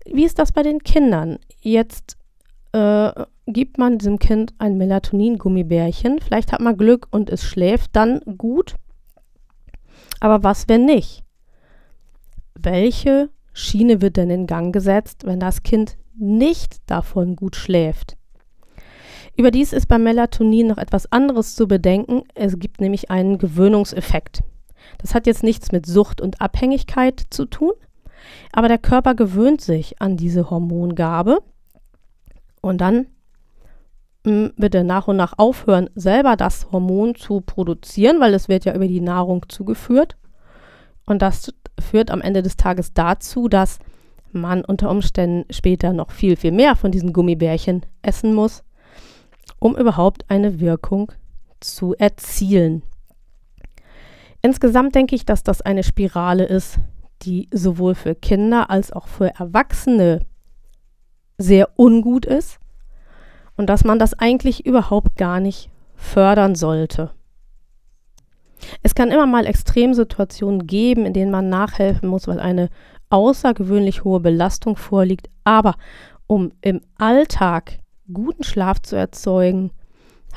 Wie 0.05 0.25
ist 0.25 0.39
das 0.39 0.53
bei 0.53 0.63
den 0.63 0.81
Kindern? 0.81 1.39
Jetzt 1.61 2.17
äh, 2.73 3.11
gibt 3.47 3.79
man 3.79 3.99
diesem 3.99 4.19
Kind 4.19 4.55
ein 4.59 4.77
Melatonin-Gummibärchen. 4.79 6.21
Vielleicht 6.21 6.53
hat 6.53 6.61
man 6.61 6.77
Glück 6.77 7.09
und 7.11 7.31
es 7.31 7.45
schläft 7.45 7.97
dann 7.97 8.21
gut. 8.37 8.77
Aber 10.21 10.45
was, 10.45 10.69
wenn 10.69 10.85
nicht? 10.85 11.25
Welche 12.55 13.31
Schiene 13.53 14.01
wird 14.01 14.17
denn 14.17 14.31
in 14.31 14.47
Gang 14.47 14.73
gesetzt, 14.73 15.25
wenn 15.25 15.41
das 15.41 15.63
Kind 15.63 15.97
nicht 16.15 16.79
davon 16.87 17.37
gut 17.37 17.57
schläft? 17.57 18.17
Überdies 19.37 19.73
ist 19.73 19.87
beim 19.87 20.03
Melatonin 20.03 20.67
noch 20.67 20.79
etwas 20.79 21.11
anderes 21.11 21.55
zu 21.55 21.67
bedenken. 21.67 22.23
Es 22.35 22.59
gibt 22.59 22.81
nämlich 22.81 23.11
einen 23.11 23.39
Gewöhnungseffekt. 23.39 24.43
Das 24.99 25.15
hat 25.15 25.27
jetzt 25.27 25.43
nichts 25.43 25.73
mit 25.73 25.87
Sucht 25.87 26.21
und 26.21 26.41
Abhängigkeit 26.41 27.23
zu 27.31 27.47
tun, 27.47 27.73
aber 28.53 28.69
der 28.69 28.79
Körper 28.79 29.15
gewöhnt 29.15 29.61
sich 29.61 30.01
an 30.03 30.17
diese 30.17 30.51
Hormongabe 30.51 31.43
und 32.61 32.81
dann 32.81 33.07
mm, 34.25 34.49
wird 34.57 34.75
er 34.75 34.85
nach 34.85 35.09
und 35.09 35.17
nach 35.17 35.35
aufhören, 35.39 35.89
selber 35.95 36.37
das 36.37 36.71
Hormon 36.71 37.15
zu 37.15 37.41
produzieren, 37.41 38.21
weil 38.21 38.35
es 38.35 38.49
wird 38.49 38.65
ja 38.65 38.75
über 38.75 38.87
die 38.87 39.01
Nahrung 39.01 39.47
zugeführt. 39.49 40.17
Und 41.05 41.21
das 41.23 41.53
führt 41.83 42.11
am 42.11 42.21
Ende 42.21 42.43
des 42.43 42.57
Tages 42.57 42.93
dazu, 42.93 43.49
dass 43.49 43.79
man 44.33 44.65
unter 44.65 44.91
Umständen 44.91 45.45
später 45.53 45.93
noch 45.93 46.11
viel, 46.11 46.37
viel 46.37 46.53
mehr 46.53 46.77
von 46.77 46.91
diesen 46.91 47.13
Gummibärchen 47.13 47.85
essen 48.01 48.35
muss, 48.35 48.63
um 49.59 49.77
überhaupt 49.77 50.25
eine 50.29 50.61
Wirkung 50.61 51.13
zu 51.61 51.95
erzielen. 51.95 52.83
Insgesamt 54.41 54.95
denke 54.95 55.15
ich, 55.15 55.25
dass 55.25 55.43
das 55.43 55.63
eine 55.63 55.85
Spirale 55.85 56.45
ist, 56.45 56.79
die 57.23 57.49
sowohl 57.53 57.95
für 57.95 58.15
Kinder 58.15 58.71
als 58.71 58.93
auch 58.93 59.07
für 59.07 59.29
Erwachsene 59.39 60.25
sehr 61.39 61.79
ungut 61.79 62.27
ist 62.27 62.59
und 63.57 63.67
dass 63.67 63.85
man 63.85 63.99
das 63.99 64.15
eigentlich 64.15 64.67
überhaupt 64.67 65.17
gar 65.17 65.39
nicht 65.39 65.71
fördern 65.95 66.55
sollte. 66.55 67.11
Es 68.83 68.95
kann 68.95 69.11
immer 69.11 69.27
mal 69.27 69.47
Extremsituationen 69.47 70.67
geben, 70.67 71.07
in 71.07 71.13
denen 71.13 71.31
man 71.31 71.49
nachhelfen 71.49 72.09
muss, 72.09 72.29
weil 72.29 72.41
eine 72.41 72.69
außergewöhnlich 73.11 74.05
hohe 74.05 74.21
Belastung 74.21 74.77
vorliegt. 74.77 75.29
Aber 75.45 75.75
um 76.27 76.53
im 76.61 76.81
Alltag 76.97 77.79
guten 78.13 78.45
Schlaf 78.45 78.81
zu 78.81 78.97
erzeugen, 78.97 79.71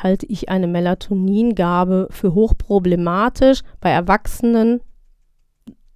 halte 0.02 0.26
ich 0.26 0.50
eine 0.50 0.68
Melatoningabe 0.68 2.08
für 2.12 2.34
hochproblematisch. 2.34 3.62
Bei 3.80 3.92
Erwachsenen 3.92 4.82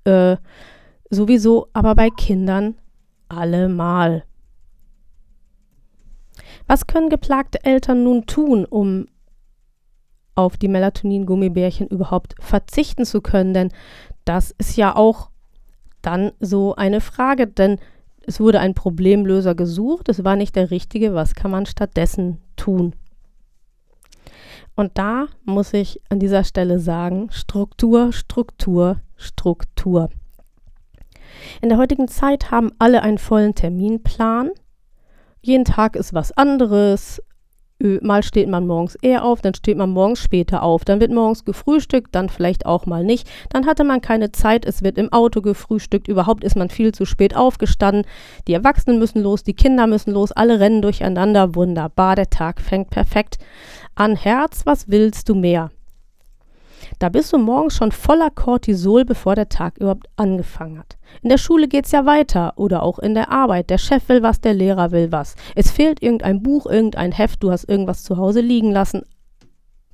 äh, 0.05 0.37
sowieso, 1.09 1.67
aber 1.73 1.95
bei 1.95 2.09
Kindern 2.09 2.75
allemal. 3.27 4.23
Was 6.67 6.87
können 6.87 7.09
geplagte 7.09 7.63
Eltern 7.63 8.03
nun 8.03 8.25
tun, 8.25 8.65
um 8.65 9.07
auf 10.39 10.57
die 10.57 10.67
Melatonin-Gummibärchen 10.67 11.87
überhaupt 11.87 12.35
verzichten 12.39 13.05
zu 13.05 13.21
können? 13.21 13.53
Denn 13.53 13.69
das 14.25 14.51
ist 14.57 14.77
ja 14.77 14.95
auch 14.95 15.29
dann 16.01 16.31
so 16.39 16.75
eine 16.75 17.01
Frage, 17.01 17.47
denn 17.47 17.77
es 18.25 18.39
wurde 18.39 18.59
ein 18.59 18.73
Problemlöser 18.73 19.55
gesucht, 19.55 20.07
es 20.09 20.23
war 20.23 20.35
nicht 20.35 20.55
der 20.55 20.71
richtige, 20.71 21.13
was 21.13 21.35
kann 21.35 21.51
man 21.51 21.65
stattdessen 21.65 22.37
tun? 22.55 22.95
Und 24.75 24.97
da 24.97 25.27
muss 25.43 25.73
ich 25.73 26.01
an 26.09 26.19
dieser 26.19 26.43
Stelle 26.43 26.79
sagen, 26.79 27.29
Struktur, 27.31 28.13
Struktur, 28.13 29.01
Struktur. 29.17 30.09
In 31.61 31.69
der 31.69 31.77
heutigen 31.77 32.07
Zeit 32.07 32.51
haben 32.51 32.71
alle 32.79 33.01
einen 33.01 33.17
vollen 33.17 33.55
Terminplan 33.55 34.51
jeden 35.41 35.65
Tag 35.65 35.95
ist 35.95 36.13
was 36.13 36.31
anderes. 36.33 37.21
Mal 37.81 38.23
steht 38.23 38.49
man 38.49 38.67
morgens 38.67 38.95
eher 38.95 39.23
auf, 39.23 39.39
dann 39.41 39.53
steht 39.53 39.77
man 39.77 39.91
morgens 39.91 40.19
später 40.19 40.63
auf. 40.63 40.83
Dann 40.83 40.99
wird 40.99 41.11
morgens 41.11 41.45
gefrühstückt, 41.45 42.13
dann 42.13 42.27
vielleicht 42.27 42.65
auch 42.65 42.85
mal 42.85 43.05
nicht. 43.05 43.29
Dann 43.49 43.65
hatte 43.65 43.85
man 43.85 44.01
keine 44.01 44.33
Zeit, 44.33 44.65
es 44.65 44.83
wird 44.83 44.97
im 44.97 45.13
Auto 45.13 45.41
gefrühstückt. 45.41 46.09
Überhaupt 46.09 46.43
ist 46.43 46.57
man 46.57 46.69
viel 46.69 46.93
zu 46.93 47.05
spät 47.05 47.37
aufgestanden. 47.37 48.05
Die 48.49 48.53
Erwachsenen 48.53 48.99
müssen 48.99 49.21
los, 49.23 49.43
die 49.43 49.53
Kinder 49.53 49.87
müssen 49.87 50.11
los, 50.11 50.33
alle 50.33 50.59
rennen 50.59 50.81
durcheinander. 50.81 51.55
Wunderbar, 51.55 52.17
der 52.17 52.29
Tag 52.29 52.59
fängt 52.59 52.89
perfekt 52.89 53.37
an. 53.95 54.17
Herz, 54.17 54.65
was 54.65 54.89
willst 54.89 55.29
du 55.29 55.35
mehr? 55.35 55.71
Da 56.99 57.07
bist 57.07 57.31
du 57.31 57.37
morgens 57.37 57.77
schon 57.77 57.93
voller 57.93 58.29
Cortisol, 58.29 59.05
bevor 59.05 59.33
der 59.35 59.47
Tag 59.47 59.77
überhaupt 59.77 60.07
angefangen 60.17 60.77
hat. 60.77 60.97
In 61.21 61.29
der 61.29 61.37
Schule 61.37 61.69
geht's 61.69 61.93
ja 61.93 62.05
weiter 62.05 62.53
oder 62.57 62.83
auch 62.83 62.99
in 62.99 63.13
der 63.13 63.31
Arbeit. 63.31 63.69
Der 63.69 63.77
Chef 63.77 64.09
will 64.09 64.21
was, 64.21 64.41
der 64.41 64.53
Lehrer 64.53 64.91
will 64.91 65.09
was. 65.09 65.35
Es 65.55 65.71
fehlt 65.71 66.03
irgendein 66.03 66.43
Buch, 66.43 66.65
irgendein 66.65 67.13
Heft, 67.13 67.41
du 67.41 67.51
hast 67.51 67.63
irgendwas 67.63 68.03
zu 68.03 68.17
Hause 68.17 68.41
liegen 68.41 68.71
lassen. 68.71 69.03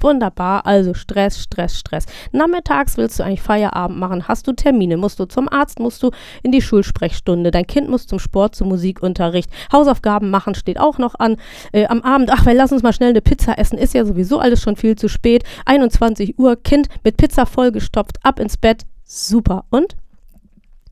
Wunderbar, 0.06 0.68
also 0.68 0.94
Stress, 0.94 1.42
Stress, 1.42 1.80
Stress. 1.80 2.06
Nachmittags 2.32 2.96
willst 2.96 3.18
du 3.18 3.24
eigentlich 3.24 3.42
Feierabend 3.42 3.98
machen, 3.98 4.28
hast 4.28 4.46
du 4.46 4.54
Termine, 4.54 4.98
musst 4.98 5.20
du 5.20 5.26
zum 5.26 5.50
Arzt, 5.50 5.80
musst 5.80 6.04
du 6.04 6.12
in 6.44 6.52
die 6.52 6.62
Schulsprechstunde, 6.62 7.50
dein 7.50 7.66
Kind 7.66 7.90
muss 7.90 8.06
zum 8.06 8.20
Sport, 8.20 8.54
zum 8.54 8.68
Musikunterricht, 8.68 9.50
Hausaufgaben 9.74 10.30
machen 10.30 10.54
steht 10.54 10.80
auch 10.80 11.00
noch 11.00 11.16
an. 11.16 11.38
Äh, 11.72 11.88
am 11.88 12.04
Abend, 12.04 12.30
ach, 12.32 12.46
weil 12.46 12.56
lass 12.56 12.72
uns 12.72 12.84
mal 12.84 12.94
schnell 12.94 13.10
eine 13.10 13.22
Pizza 13.22 13.58
essen, 13.58 13.80
ist 13.80 13.96
ja 13.96 14.06
sowieso 14.06 14.38
alles 14.38 14.62
schon 14.62 14.76
viel 14.76 14.96
zu 14.96 15.10
spät. 15.10 15.44
21 15.66 16.38
Uhr, 16.38 16.56
Kind 16.56 16.88
mit 17.04 17.18
Pizza 17.18 17.48
vollgestopft, 17.48 18.24
ab 18.24 18.40
ins 18.40 18.58
Bett, 18.58 18.84
super. 19.06 19.66
Und? 19.72 19.98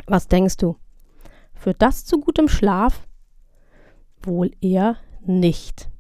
Was 0.08 0.28
denkst 0.28 0.58
du? 0.58 0.76
Führt 1.54 1.84
das 1.84 2.04
zu 2.04 2.20
gutem 2.20 2.48
Schlaf? 2.48 3.02
Wohl 4.24 4.50
eher 4.60 4.98
nicht. 5.24 5.93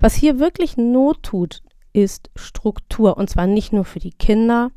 Was 0.00 0.14
hier 0.14 0.38
wirklich 0.38 0.76
Not 0.76 1.22
tut, 1.22 1.62
ist 1.92 2.30
Struktur. 2.36 3.16
Und 3.16 3.30
zwar 3.30 3.46
nicht 3.46 3.72
nur 3.72 3.84
für 3.84 4.00
die 4.00 4.12
Kinder, 4.12 4.70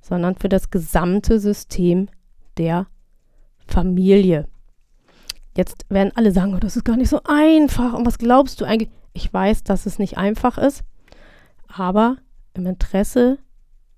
sondern 0.00 0.36
für 0.36 0.48
das 0.48 0.70
gesamte 0.70 1.38
System 1.38 2.08
der 2.56 2.86
Familie. 3.66 4.48
Jetzt 5.56 5.84
werden 5.88 6.12
alle 6.14 6.32
sagen, 6.32 6.54
oh, 6.54 6.58
das 6.58 6.76
ist 6.76 6.84
gar 6.84 6.96
nicht 6.96 7.08
so 7.08 7.20
einfach. 7.24 7.94
Und 7.94 8.06
was 8.06 8.18
glaubst 8.18 8.60
du 8.60 8.64
eigentlich? 8.64 8.90
Ich 9.12 9.32
weiß, 9.32 9.64
dass 9.64 9.86
es 9.86 9.98
nicht 9.98 10.18
einfach 10.18 10.56
ist, 10.56 10.84
aber 11.66 12.16
im 12.54 12.66
Interesse 12.66 13.38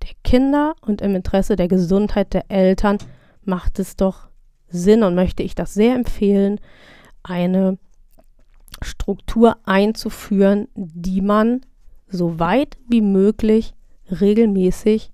der 0.03 0.15
Kinder 0.25 0.75
und 0.81 1.03
im 1.03 1.15
Interesse 1.15 1.55
der 1.55 1.69
Gesundheit 1.69 2.33
der 2.33 2.51
Eltern 2.51 2.97
macht 3.45 3.79
es 3.79 3.97
doch 3.97 4.29
Sinn 4.69 5.03
und 5.03 5.15
möchte 5.15 5.43
ich 5.43 5.55
das 5.55 5.75
sehr 5.75 5.95
empfehlen, 5.95 6.59
eine 7.23 7.79
Struktur 8.83 9.57
einzuführen, 9.65 10.69
die 10.75 11.21
man 11.21 11.61
so 12.09 12.39
weit 12.39 12.77
wie 12.89 13.01
möglich 13.01 13.75
regelmäßig 14.11 15.13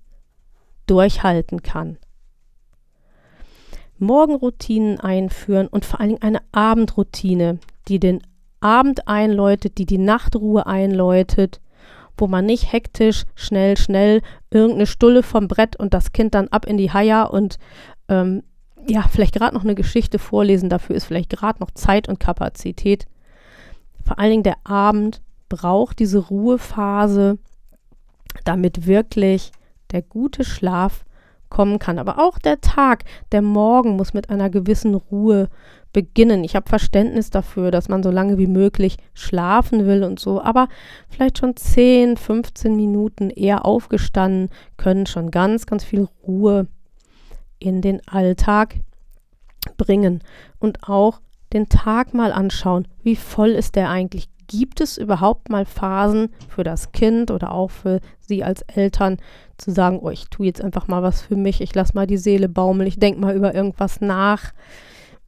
durchhalten 0.87 1.62
kann. 1.62 1.98
Morgenroutinen 3.98 5.00
einführen 5.00 5.66
und 5.66 5.84
vor 5.84 6.00
allen 6.00 6.10
Dingen 6.10 6.22
eine 6.22 6.40
Abendroutine, 6.52 7.58
die 7.88 7.98
den 7.98 8.22
Abend 8.60 9.06
einläutet, 9.08 9.78
die 9.78 9.87
die 9.87 9.98
Nachtruhe 9.98 10.66
einläutet, 10.66 11.60
wo 12.16 12.26
man 12.26 12.46
nicht 12.46 12.72
hektisch, 12.72 13.25
schnell, 13.34 13.76
schnell 13.76 14.22
irgendeine 14.50 14.87
Stulle 14.87 15.22
vom 15.22 15.48
Brett 15.48 15.76
und 15.76 15.94
das 15.94 16.12
Kind 16.12 16.34
dann 16.34 16.48
ab 16.48 16.66
in 16.66 16.76
die 16.76 16.92
Haia 16.92 17.25
und 17.25 17.58
ähm, 18.08 18.42
ja, 18.88 19.02
vielleicht 19.02 19.34
gerade 19.34 19.54
noch 19.54 19.64
eine 19.64 19.75
Geschichte 19.75 20.18
vorlesen, 20.18 20.68
dafür 20.68 20.96
ist 20.96 21.04
vielleicht 21.04 21.30
gerade 21.30 21.60
noch 21.60 21.70
Zeit 21.72 22.08
und 22.08 22.18
Kapazität 22.20 23.06
vor 24.08 24.18
allen 24.18 24.30
Dingen 24.30 24.42
der 24.42 24.56
Abend 24.64 25.20
braucht 25.50 25.98
diese 25.98 26.18
Ruhephase, 26.18 27.36
damit 28.44 28.86
wirklich 28.86 29.52
der 29.92 30.00
gute 30.00 30.44
Schlaf 30.44 31.04
kommen 31.50 31.78
kann. 31.78 31.98
Aber 31.98 32.18
auch 32.18 32.38
der 32.38 32.62
Tag, 32.62 33.04
der 33.32 33.42
Morgen 33.42 33.96
muss 33.96 34.14
mit 34.14 34.30
einer 34.30 34.48
gewissen 34.48 34.94
Ruhe 34.94 35.50
beginnen. 35.92 36.42
Ich 36.42 36.56
habe 36.56 36.70
Verständnis 36.70 37.28
dafür, 37.28 37.70
dass 37.70 37.90
man 37.90 38.02
so 38.02 38.10
lange 38.10 38.38
wie 38.38 38.46
möglich 38.46 38.96
schlafen 39.12 39.84
will 39.84 40.02
und 40.02 40.18
so, 40.18 40.40
aber 40.40 40.68
vielleicht 41.10 41.36
schon 41.36 41.54
10, 41.54 42.16
15 42.16 42.76
Minuten 42.76 43.28
eher 43.28 43.66
aufgestanden 43.66 44.48
können 44.78 45.04
schon 45.04 45.30
ganz, 45.30 45.66
ganz 45.66 45.84
viel 45.84 46.08
Ruhe 46.26 46.66
in 47.58 47.82
den 47.82 48.00
Alltag 48.08 48.76
bringen. 49.76 50.22
Und 50.58 50.88
auch 50.88 51.20
den 51.52 51.68
Tag 51.68 52.14
mal 52.14 52.32
anschauen. 52.32 52.86
Wie 53.02 53.16
voll 53.16 53.50
ist 53.50 53.76
der 53.76 53.90
eigentlich? 53.90 54.28
Gibt 54.46 54.80
es 54.80 54.96
überhaupt 54.96 55.50
mal 55.50 55.66
Phasen 55.66 56.30
für 56.48 56.64
das 56.64 56.92
Kind 56.92 57.30
oder 57.30 57.52
auch 57.52 57.70
für 57.70 58.00
Sie 58.18 58.42
als 58.42 58.62
Eltern 58.62 59.18
zu 59.58 59.70
sagen, 59.70 59.98
oh, 60.00 60.08
ich 60.08 60.28
tue 60.28 60.46
jetzt 60.46 60.62
einfach 60.62 60.88
mal 60.88 61.02
was 61.02 61.20
für 61.20 61.37
mich, 61.37 61.61
ich 61.61 61.74
lasse 61.74 61.94
mal 61.94 62.06
die 62.06 62.16
Seele 62.16 62.48
baumeln, 62.48 62.88
ich 62.88 62.98
denke 62.98 63.20
mal 63.20 63.37
über 63.37 63.54
irgendwas 63.54 64.00
nach. 64.00 64.52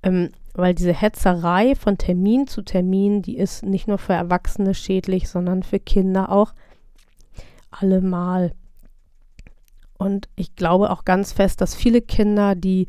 Ähm, 0.02 0.30
weil 0.54 0.74
diese 0.74 0.92
Hetzerei 0.92 1.74
von 1.74 1.98
Termin 1.98 2.46
zu 2.46 2.62
Termin, 2.62 3.22
die 3.22 3.37
ist 3.37 3.62
nicht 3.62 3.87
nur 3.87 3.98
für 3.98 4.14
Erwachsene 4.14 4.74
schädlich, 4.74 5.28
sondern 5.28 5.62
für 5.62 5.78
Kinder 5.78 6.33
auch 6.33 6.54
allemal. 7.70 8.52
Und 9.96 10.28
ich 10.35 10.56
glaube 10.56 10.90
auch 10.90 11.04
ganz 11.04 11.33
fest, 11.33 11.61
dass 11.61 11.74
viele 11.74 12.00
Kinder, 12.00 12.54
die 12.54 12.88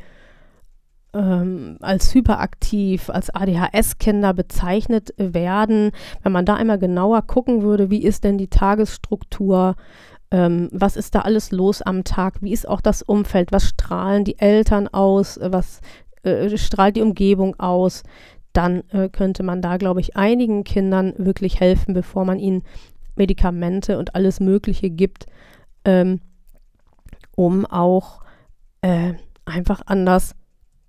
ähm, 1.13 1.77
als 1.81 2.13
hyperaktiv, 2.13 3.09
als 3.09 3.29
ADHS-Kinder 3.29 4.33
bezeichnet 4.33 5.13
werden. 5.17 5.91
Wenn 6.23 6.31
man 6.31 6.45
da 6.45 6.55
einmal 6.55 6.79
genauer 6.79 7.21
gucken 7.23 7.61
würde, 7.61 7.89
wie 7.89 8.03
ist 8.03 8.23
denn 8.23 8.37
die 8.37 8.47
Tagesstruktur, 8.47 9.75
ähm, 10.31 10.69
was 10.71 10.95
ist 10.95 11.15
da 11.15 11.21
alles 11.21 11.51
los 11.51 11.81
am 11.81 12.03
Tag, 12.03 12.41
wie 12.41 12.53
ist 12.53 12.67
auch 12.67 12.81
das 12.81 13.01
Umfeld, 13.01 13.51
was 13.51 13.65
strahlen 13.65 14.23
die 14.23 14.39
Eltern 14.39 14.87
aus, 14.87 15.39
was 15.41 15.81
äh, 16.23 16.57
strahlt 16.57 16.95
die 16.95 17.01
Umgebung 17.01 17.59
aus, 17.59 18.03
dann 18.53 18.83
äh, 18.89 19.09
könnte 19.09 19.43
man 19.43 19.61
da, 19.61 19.77
glaube 19.77 19.99
ich, 19.99 20.15
einigen 20.15 20.63
Kindern 20.63 21.13
wirklich 21.17 21.59
helfen, 21.59 21.93
bevor 21.93 22.25
man 22.25 22.39
ihnen 22.39 22.63
Medikamente 23.15 23.97
und 23.97 24.15
alles 24.15 24.39
Mögliche 24.39 24.89
gibt, 24.89 25.25
ähm, 25.83 26.21
um 27.35 27.65
auch 27.65 28.21
äh, 28.81 29.13
einfach 29.45 29.81
anders 29.85 30.35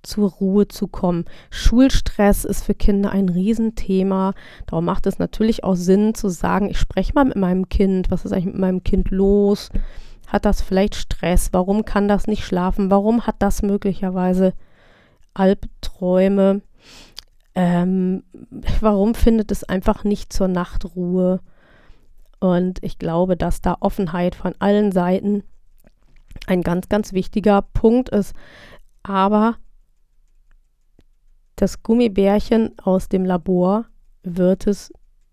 zur 0.03 0.31
Ruhe 0.31 0.69
zu 0.69 0.89
kommen. 0.89 1.25
Schulstress 1.51 2.45
ist 2.45 2.65
für 2.65 2.75
Kinder 2.75 3.11
ein 3.11 3.29
Riesenthema. 3.29 4.35
Darum 4.67 4.85
macht 4.85 5.07
es 5.07 5.19
natürlich 5.19 5.65
auch 5.65 5.77
Sinn 5.77 6.15
zu 6.15 6.29
sagen, 6.29 6.71
ich 6.71 6.79
spreche 6.79 7.13
mal 7.15 7.25
mit 7.25 7.37
meinem 7.37 7.69
Kind, 7.69 8.11
was 8.11 8.25
ist 8.25 8.33
eigentlich 8.33 8.47
mit 8.47 8.59
meinem 8.59 8.83
Kind 8.83 9.11
los? 9.11 9.71
Hat 10.27 10.45
das 10.45 10.63
vielleicht 10.63 10.95
Stress? 10.95 11.51
Warum 11.53 11.85
kann 11.85 12.09
das 12.09 12.27
nicht 12.27 12.45
schlafen? 12.45 12.91
Warum 12.91 13.27
hat 13.27 13.37
das 13.41 13.63
möglicherweise 13.63 14.55
Albträume? 15.35 16.63
Ähm, 17.55 18.23
warum 18.81 19.15
findet 19.15 19.53
es 19.53 19.63
einfach 19.65 20.05
nicht 20.05 20.33
zur 20.33 20.49
Nachtruhe? 20.49 21.41
Und 22.41 22.83
ich 22.83 22.99
glaube, 22.99 23.37
dass 23.37 23.61
da 23.61 23.77
Offenheit 23.81 24.35
von 24.35 24.55
allen 24.59 24.91
Seiten 24.91 25.45
ein 26.47 26.63
ganz, 26.63 26.89
ganz 26.89 27.13
wichtiger 27.13 27.63
Punkt 27.63 28.09
ist. 28.09 28.35
Aber 29.03 29.57
das 31.63 31.85
Gummibärchen 31.85 32.73
aus 32.83 33.09
dem 33.09 33.25
Labor 33.25 33.87
wird 34.25 34.67
es 34.67 34.93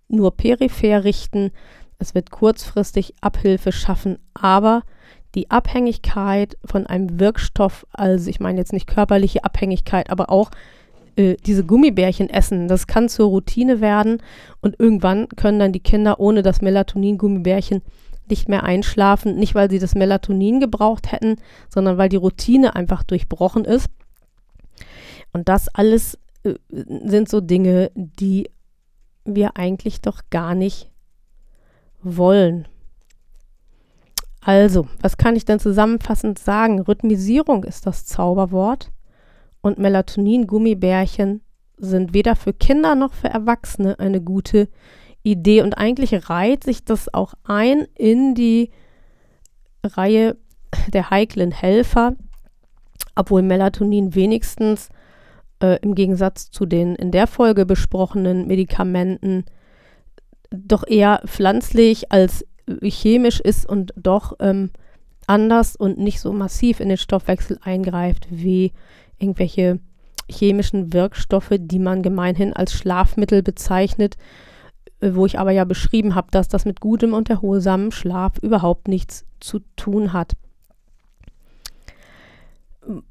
nur 0.10 0.38
peripher 0.38 1.04
richten. 1.04 1.50
Es 1.98 2.13
wird 2.13 2.30
kurzfristig 2.30 3.15
Abhilfe 3.20 3.72
schaffen, 3.72 4.20
aber 4.36 4.84
die 5.34 5.50
Abhängigkeit 5.50 6.56
von 6.63 6.86
einem 6.86 7.20
Wirkstoff, 7.20 7.88
also 7.94 8.30
ich 8.30 8.39
meine 8.39 8.60
jetzt 8.60 8.74
nicht 8.74 8.86
körperliche 8.86 9.44
Abhängigkeit, 9.44 10.12
aber 10.12 10.30
auch 10.30 10.52
äh, 11.15 11.36
diese 11.48 11.65
Gummibärchen 11.65 12.30
essen, 12.30 12.68
das 12.68 12.86
kann 12.86 13.10
zur 13.10 13.30
Routine 13.30 13.82
werden 13.82 14.22
und 14.62 14.80
irgendwann 14.80 15.30
können 15.30 15.58
dann 15.58 15.74
die 15.74 15.80
Kinder 15.80 16.20
ohne 16.20 16.44
das 16.44 16.62
Melatonin-Gummibärchen 16.62 17.82
nicht 18.30 18.48
mehr 18.48 18.63
einschlafen, 18.63 19.36
nicht 19.36 19.56
weil 19.56 19.72
sie 19.72 19.80
das 19.80 19.96
Melatonin 19.96 20.60
gebraucht 20.60 21.12
hätten, 21.12 21.38
sondern 21.70 21.98
weil 21.98 22.10
die 22.10 22.18
Routine 22.18 22.76
einfach 22.76 23.02
durchbrochen 23.02 23.65
ist. 23.65 23.89
Und 25.32 25.50
das 25.50 25.68
alles 25.70 26.18
äh, 26.44 26.56
sind 26.70 27.30
so 27.30 27.42
Dinge, 27.42 27.92
die 27.96 28.50
wir 29.26 29.58
eigentlich 29.58 30.02
doch 30.02 30.22
gar 30.30 30.56
nicht 30.56 30.89
wollen. 32.02 32.68
Also, 34.42 34.88
was 35.02 35.18
kann 35.18 35.36
ich 35.36 35.46
denn 35.46 35.60
zusammenfassend 35.60 36.39
sagen? 36.39 36.82
Rhythmisierung 36.82 37.65
ist 37.65 37.86
das 37.86 38.06
Zauberwort 38.06 38.92
und 39.62 39.78
Melatonin-Gummibärchen 39.80 41.42
sind 41.78 42.13
weder 42.13 42.36
für 42.36 42.54
Kinder 42.54 42.96
noch 42.96 43.13
für 43.13 43.28
Erwachsene 43.28 44.00
eine 44.00 44.22
gute 44.22 44.70
Idee. 45.24 45.62
Und 45.62 45.78
eigentlich 45.78 46.30
reiht 46.30 46.63
sich 46.63 46.86
das 46.86 47.13
auch 47.13 47.34
ein 47.44 47.88
in 47.96 48.36
die 48.36 48.72
Reihe 49.84 50.38
der 50.94 51.10
heiklen 51.10 51.52
Helfer, 51.52 52.15
obwohl 53.20 53.42
Melatonin 53.42 54.16
wenigstens 54.16 54.90
äh, 55.62 55.78
im 55.82 55.94
Gegensatz 55.94 56.52
zu 56.52 56.66
den 56.66 56.96
in 56.96 57.12
der 57.12 57.28
Folge 57.28 57.66
besprochenen 57.66 58.48
Medikamenten 58.48 59.44
doch 60.50 60.88
eher 60.88 61.22
pflanzlich 61.26 62.12
als 62.14 62.46
chemisch 62.82 63.42
ist 63.42 63.68
und 63.68 63.94
doch 63.98 64.34
ähm, 64.40 64.70
anders 65.28 65.76
und 65.76 65.98
nicht 65.98 66.22
so 66.22 66.32
massiv 66.32 66.80
in 66.80 66.88
den 66.88 66.98
Stoffwechsel 66.98 67.60
eingreift 67.62 68.28
wie 68.30 68.72
irgendwelche 69.18 69.80
chemischen 70.30 70.94
Wirkstoffe, 70.94 71.54
die 71.60 71.80
man 71.80 72.02
gemeinhin 72.02 72.54
als 72.54 72.74
Schlafmittel 72.74 73.44
bezeichnet. 73.44 74.16
äh, 75.02 75.12
wo 75.14 75.26
ich 75.26 75.40
aber 75.40 75.52
ja 75.52 75.66
beschrieben 75.66 76.16
habe, 76.16 76.30
dass 76.32 76.48
das 76.48 76.64
mit 76.64 76.80
gutem 76.80 77.14
und 77.14 77.30
erholsamem 77.30 77.92
Schlaf 77.92 78.38
überhaupt 78.38 78.88
nichts 78.88 79.26
zu 79.42 79.60
tun 79.76 80.14
hat. 80.14 80.34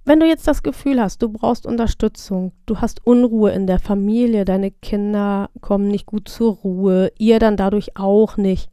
Wenn 0.05 0.21
du 0.21 0.27
jetzt 0.27 0.49
das 0.49 0.63
Gefühl 0.63 1.01
hast, 1.01 1.23
du 1.23 1.29
brauchst 1.29 1.67
Unterstützung, 1.67 2.53
du 2.67 2.79
hast 2.79 3.07
Unruhe 3.07 3.51
in 3.53 3.67
der 3.67 3.79
Familie, 3.79 4.45
deine 4.45 4.71
Kinder 4.71 5.51
kommen 5.61 5.89
nicht 5.89 6.07
gut 6.07 6.29
zur 6.29 6.55
Ruhe, 6.55 7.13
ihr 7.19 7.39
dann 7.39 7.57
dadurch 7.57 7.97
auch 7.97 8.37
nicht, 8.37 8.71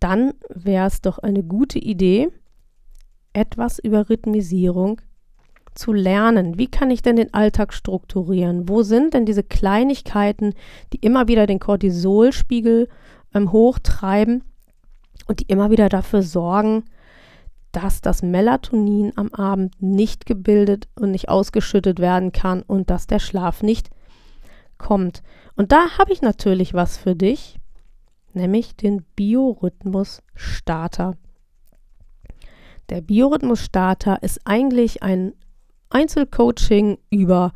dann 0.00 0.32
wäre 0.48 0.86
es 0.86 1.00
doch 1.00 1.18
eine 1.18 1.42
gute 1.42 1.78
Idee, 1.78 2.28
etwas 3.32 3.78
über 3.78 4.10
Rhythmisierung 4.10 5.00
zu 5.74 5.92
lernen. 5.92 6.58
Wie 6.58 6.66
kann 6.66 6.90
ich 6.90 7.02
denn 7.02 7.16
den 7.16 7.32
Alltag 7.32 7.72
strukturieren? 7.72 8.68
Wo 8.68 8.82
sind 8.82 9.14
denn 9.14 9.26
diese 9.26 9.42
Kleinigkeiten, 9.42 10.54
die 10.92 10.98
immer 10.98 11.28
wieder 11.28 11.46
den 11.46 11.60
Cortisolspiegel 11.60 12.88
ähm, 13.34 13.52
hochtreiben 13.52 14.42
und 15.26 15.40
die 15.40 15.46
immer 15.46 15.70
wieder 15.70 15.88
dafür 15.88 16.22
sorgen, 16.22 16.84
dass 17.72 18.00
das 18.00 18.22
Melatonin 18.22 19.12
am 19.16 19.32
Abend 19.32 19.74
nicht 19.80 20.26
gebildet 20.26 20.88
und 20.94 21.10
nicht 21.10 21.28
ausgeschüttet 21.28 21.98
werden 21.98 22.32
kann 22.32 22.62
und 22.62 22.90
dass 22.90 23.06
der 23.06 23.18
Schlaf 23.18 23.62
nicht 23.62 23.90
kommt. 24.78 25.22
Und 25.56 25.72
da 25.72 25.98
habe 25.98 26.12
ich 26.12 26.22
natürlich 26.22 26.74
was 26.74 26.96
für 26.96 27.14
dich, 27.14 27.58
nämlich 28.32 28.76
den 28.76 29.04
Biorhythmus-Starter. 29.16 31.16
Der 32.88 33.02
Biorhythmus-Starter 33.02 34.22
ist 34.22 34.40
eigentlich 34.44 35.02
ein 35.02 35.34
Einzelcoaching 35.90 36.98
über 37.10 37.52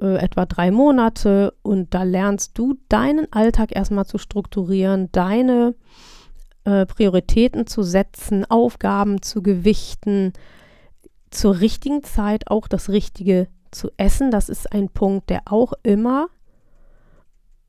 äh, 0.00 0.16
etwa 0.16 0.46
drei 0.46 0.70
Monate 0.70 1.54
und 1.62 1.94
da 1.94 2.04
lernst 2.04 2.56
du 2.58 2.74
deinen 2.88 3.32
Alltag 3.32 3.74
erstmal 3.74 4.06
zu 4.06 4.18
strukturieren, 4.18 5.10
deine 5.10 5.74
äh, 5.74 6.11
Prioritäten 6.64 7.66
zu 7.66 7.82
setzen, 7.82 8.44
Aufgaben 8.48 9.22
zu 9.22 9.42
gewichten, 9.42 10.32
zur 11.30 11.60
richtigen 11.60 12.04
Zeit 12.04 12.48
auch 12.48 12.68
das 12.68 12.88
Richtige 12.88 13.48
zu 13.70 13.90
essen. 13.96 14.30
Das 14.30 14.48
ist 14.48 14.72
ein 14.72 14.88
Punkt, 14.88 15.30
der 15.30 15.42
auch 15.46 15.72
immer 15.82 16.28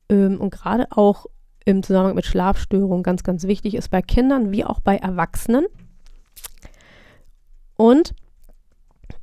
ähm, 0.08 0.40
und 0.40 0.50
gerade 0.50 0.86
auch 0.90 1.26
im 1.64 1.82
Zusammenhang 1.82 2.14
mit 2.14 2.26
Schlafstörungen 2.26 3.02
ganz, 3.02 3.22
ganz 3.22 3.44
wichtig 3.44 3.74
ist 3.74 3.90
bei 3.90 4.02
Kindern 4.02 4.52
wie 4.52 4.64
auch 4.64 4.80
bei 4.80 4.96
Erwachsenen. 4.96 5.66
Und 7.76 8.14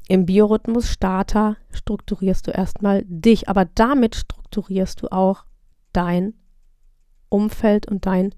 im 0.08 0.26
Biorhythmus-Starter 0.26 1.56
strukturierst 1.72 2.48
du 2.48 2.52
erstmal 2.52 3.04
dich, 3.06 3.48
aber 3.48 3.66
damit 3.66 4.16
strukturierst 4.16 5.02
du 5.02 5.12
auch 5.12 5.46
dein 5.94 6.34
Umfeld 7.30 7.88
und 7.88 8.06
dein 8.06 8.36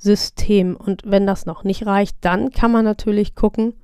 System. 0.00 0.76
Und 0.76 1.02
wenn 1.04 1.26
das 1.26 1.46
noch 1.46 1.62
nicht 1.62 1.86
reicht, 1.86 2.16
dann 2.22 2.50
kann 2.50 2.72
man 2.72 2.84
natürlich 2.84 3.34
gucken, 3.34 3.74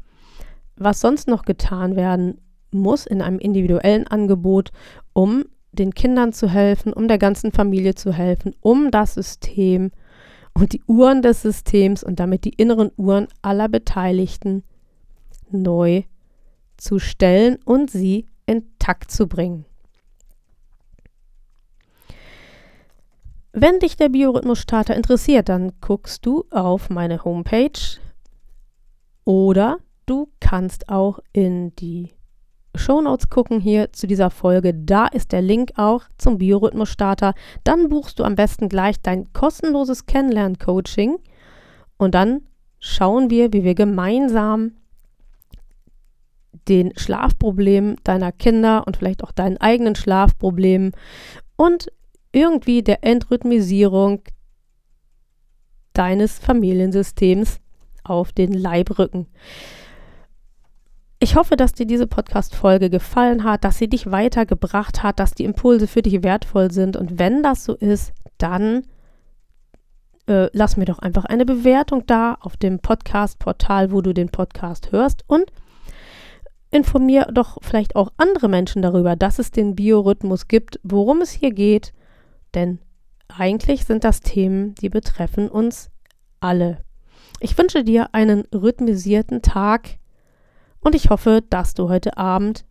was 0.76 1.00
sonst 1.00 1.28
noch 1.28 1.44
getan 1.44 1.94
werden 1.94 2.40
muss 2.70 3.06
in 3.06 3.22
einem 3.22 3.38
individuellen 3.38 4.06
Angebot, 4.06 4.72
um 5.12 5.44
den 5.72 5.94
Kindern 5.94 6.32
zu 6.32 6.48
helfen, 6.48 6.92
um 6.92 7.06
der 7.06 7.18
ganzen 7.18 7.52
Familie 7.52 7.94
zu 7.94 8.12
helfen, 8.12 8.54
um 8.60 8.90
das 8.90 9.14
System 9.14 9.90
und 10.54 10.72
die 10.72 10.82
Uhren 10.86 11.22
des 11.22 11.42
Systems 11.42 12.02
und 12.02 12.18
damit 12.18 12.44
die 12.44 12.54
inneren 12.54 12.90
Uhren 12.96 13.28
aller 13.42 13.68
Beteiligten 13.68 14.64
neu 15.50 16.04
zu 16.76 16.98
stellen 16.98 17.58
und 17.64 17.90
sie 17.90 18.26
intakt 18.46 19.10
zu 19.10 19.26
bringen. 19.26 19.66
Wenn 23.58 23.78
dich 23.78 23.96
der 23.96 24.10
Biorhythmus-Starter 24.10 24.94
interessiert, 24.94 25.48
dann 25.48 25.72
guckst 25.80 26.26
du 26.26 26.44
auf 26.50 26.90
meine 26.90 27.24
Homepage 27.24 27.70
oder 29.24 29.78
du 30.04 30.28
kannst 30.40 30.90
auch 30.90 31.20
in 31.32 31.74
die 31.76 32.10
Shownotes 32.74 33.30
gucken 33.30 33.58
hier 33.58 33.94
zu 33.94 34.06
dieser 34.06 34.28
Folge. 34.28 34.74
Da 34.74 35.06
ist 35.06 35.32
der 35.32 35.40
Link 35.40 35.72
auch 35.76 36.02
zum 36.18 36.36
Biorhythmus-Starter. 36.36 37.32
Dann 37.64 37.88
buchst 37.88 38.18
du 38.18 38.24
am 38.24 38.34
besten 38.34 38.68
gleich 38.68 39.00
dein 39.00 39.32
kostenloses 39.32 40.04
Kennenlern-Coaching 40.04 41.16
und 41.96 42.14
dann 42.14 42.42
schauen 42.78 43.30
wir, 43.30 43.54
wie 43.54 43.64
wir 43.64 43.74
gemeinsam 43.74 44.72
den 46.68 46.92
Schlafproblemen 46.98 47.96
deiner 48.04 48.32
Kinder 48.32 48.86
und 48.86 48.98
vielleicht 48.98 49.24
auch 49.24 49.32
deinen 49.32 49.56
eigenen 49.56 49.94
Schlafproblemen 49.94 50.92
und 51.56 51.86
irgendwie 52.32 52.82
der 52.82 53.04
Entrhythmisierung 53.04 54.22
deines 55.92 56.38
Familiensystems 56.38 57.60
auf 58.04 58.32
den 58.32 58.52
Leib 58.52 58.98
rücken. 58.98 59.26
Ich 61.18 61.34
hoffe, 61.34 61.56
dass 61.56 61.72
dir 61.72 61.86
diese 61.86 62.06
Podcast-Folge 62.06 62.90
gefallen 62.90 63.44
hat, 63.44 63.64
dass 63.64 63.78
sie 63.78 63.88
dich 63.88 64.10
weitergebracht 64.10 65.02
hat, 65.02 65.18
dass 65.18 65.32
die 65.32 65.44
Impulse 65.44 65.86
für 65.86 66.02
dich 66.02 66.22
wertvoll 66.22 66.70
sind. 66.70 66.96
Und 66.96 67.18
wenn 67.18 67.42
das 67.42 67.64
so 67.64 67.74
ist, 67.74 68.12
dann 68.36 68.82
äh, 70.28 70.48
lass 70.52 70.76
mir 70.76 70.84
doch 70.84 70.98
einfach 70.98 71.24
eine 71.24 71.46
Bewertung 71.46 72.04
da 72.06 72.36
auf 72.40 72.58
dem 72.58 72.80
Podcast-Portal, 72.80 73.92
wo 73.92 74.02
du 74.02 74.12
den 74.12 74.28
Podcast 74.28 74.92
hörst. 74.92 75.24
Und 75.26 75.50
informier 76.70 77.28
doch 77.32 77.58
vielleicht 77.62 77.96
auch 77.96 78.12
andere 78.18 78.48
Menschen 78.48 78.82
darüber, 78.82 79.16
dass 79.16 79.38
es 79.38 79.50
den 79.50 79.74
Biorhythmus 79.74 80.48
gibt, 80.48 80.78
worum 80.82 81.22
es 81.22 81.30
hier 81.30 81.52
geht, 81.52 81.92
denn 82.56 82.80
eigentlich 83.28 83.84
sind 83.84 84.02
das 84.02 84.20
Themen, 84.20 84.74
die 84.76 84.88
betreffen 84.88 85.48
uns 85.48 85.90
alle. 86.40 86.84
Ich 87.38 87.56
wünsche 87.56 87.84
dir 87.84 88.14
einen 88.14 88.44
rhythmisierten 88.52 89.42
Tag 89.42 89.98
und 90.80 90.94
ich 90.94 91.10
hoffe, 91.10 91.44
dass 91.48 91.74
du 91.74 91.88
heute 91.88 92.16
Abend 92.16 92.64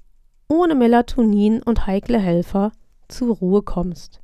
ohne 0.47 0.75
Melatonin 0.75 1.61
und 1.61 1.87
heikle 1.87 2.19
Helfer 2.19 2.71
zur 3.07 3.35
Ruhe 3.35 3.61
kommst. 3.61 4.21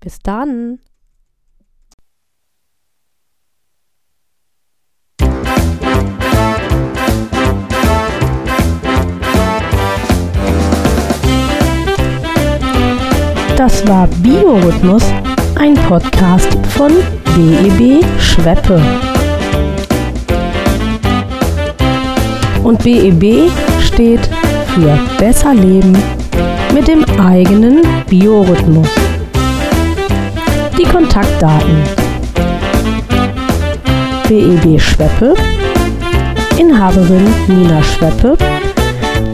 Bis 0.00 0.18
dann! 0.20 0.80
Das 13.64 13.88
war 13.88 14.06
Biorhythmus, 14.18 15.02
ein 15.58 15.72
Podcast 15.72 16.54
von 16.76 16.92
BEB 17.34 18.04
Schweppe. 18.20 18.78
Und 22.62 22.84
BEB 22.84 23.50
steht 23.80 24.20
für 24.66 24.98
Besser 25.18 25.54
Leben 25.54 25.96
mit 26.74 26.88
dem 26.88 27.06
eigenen 27.18 27.80
Biorhythmus. 28.10 28.88
Die 30.76 30.84
Kontaktdaten. 30.84 31.78
BEB 34.28 34.78
Schweppe, 34.78 35.32
Inhaberin 36.58 37.32
Nina 37.48 37.82
Schweppe, 37.82 38.36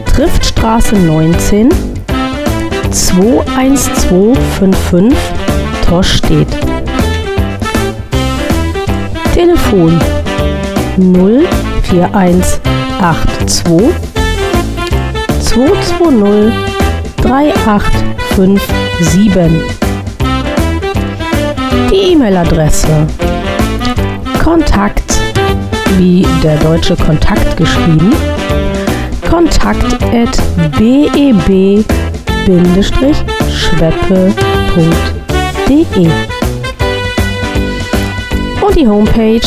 Triftstraße 0.05 0.95
19 0.95 1.90
21255 2.91 5.17
Tosch 5.87 6.17
steht. 6.17 6.47
Telefon 9.33 9.97
04182 10.97 13.93
220 15.39 16.53
3857. 17.17 19.51
Die 21.89 22.11
E-Mail-Adresse 22.11 23.07
Kontakt 24.43 25.17
wie 25.97 26.27
der 26.43 26.57
deutsche 26.57 26.97
Kontakt 26.97 27.57
geschrieben 27.57 28.13
kontakt 29.29 29.95
at 32.41 32.45
beb 32.45 32.83
schweppe.de 33.49 34.29
und 38.61 38.75
die 38.75 38.87
Homepage 38.87 39.41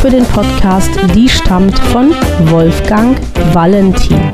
für 0.02 0.10
den 0.10 0.24
Podcast, 0.24 0.90
die 1.14 1.28
stammt 1.28 1.78
von 1.78 2.10
Wolfgang 2.46 3.16
Valentin. 3.52 4.29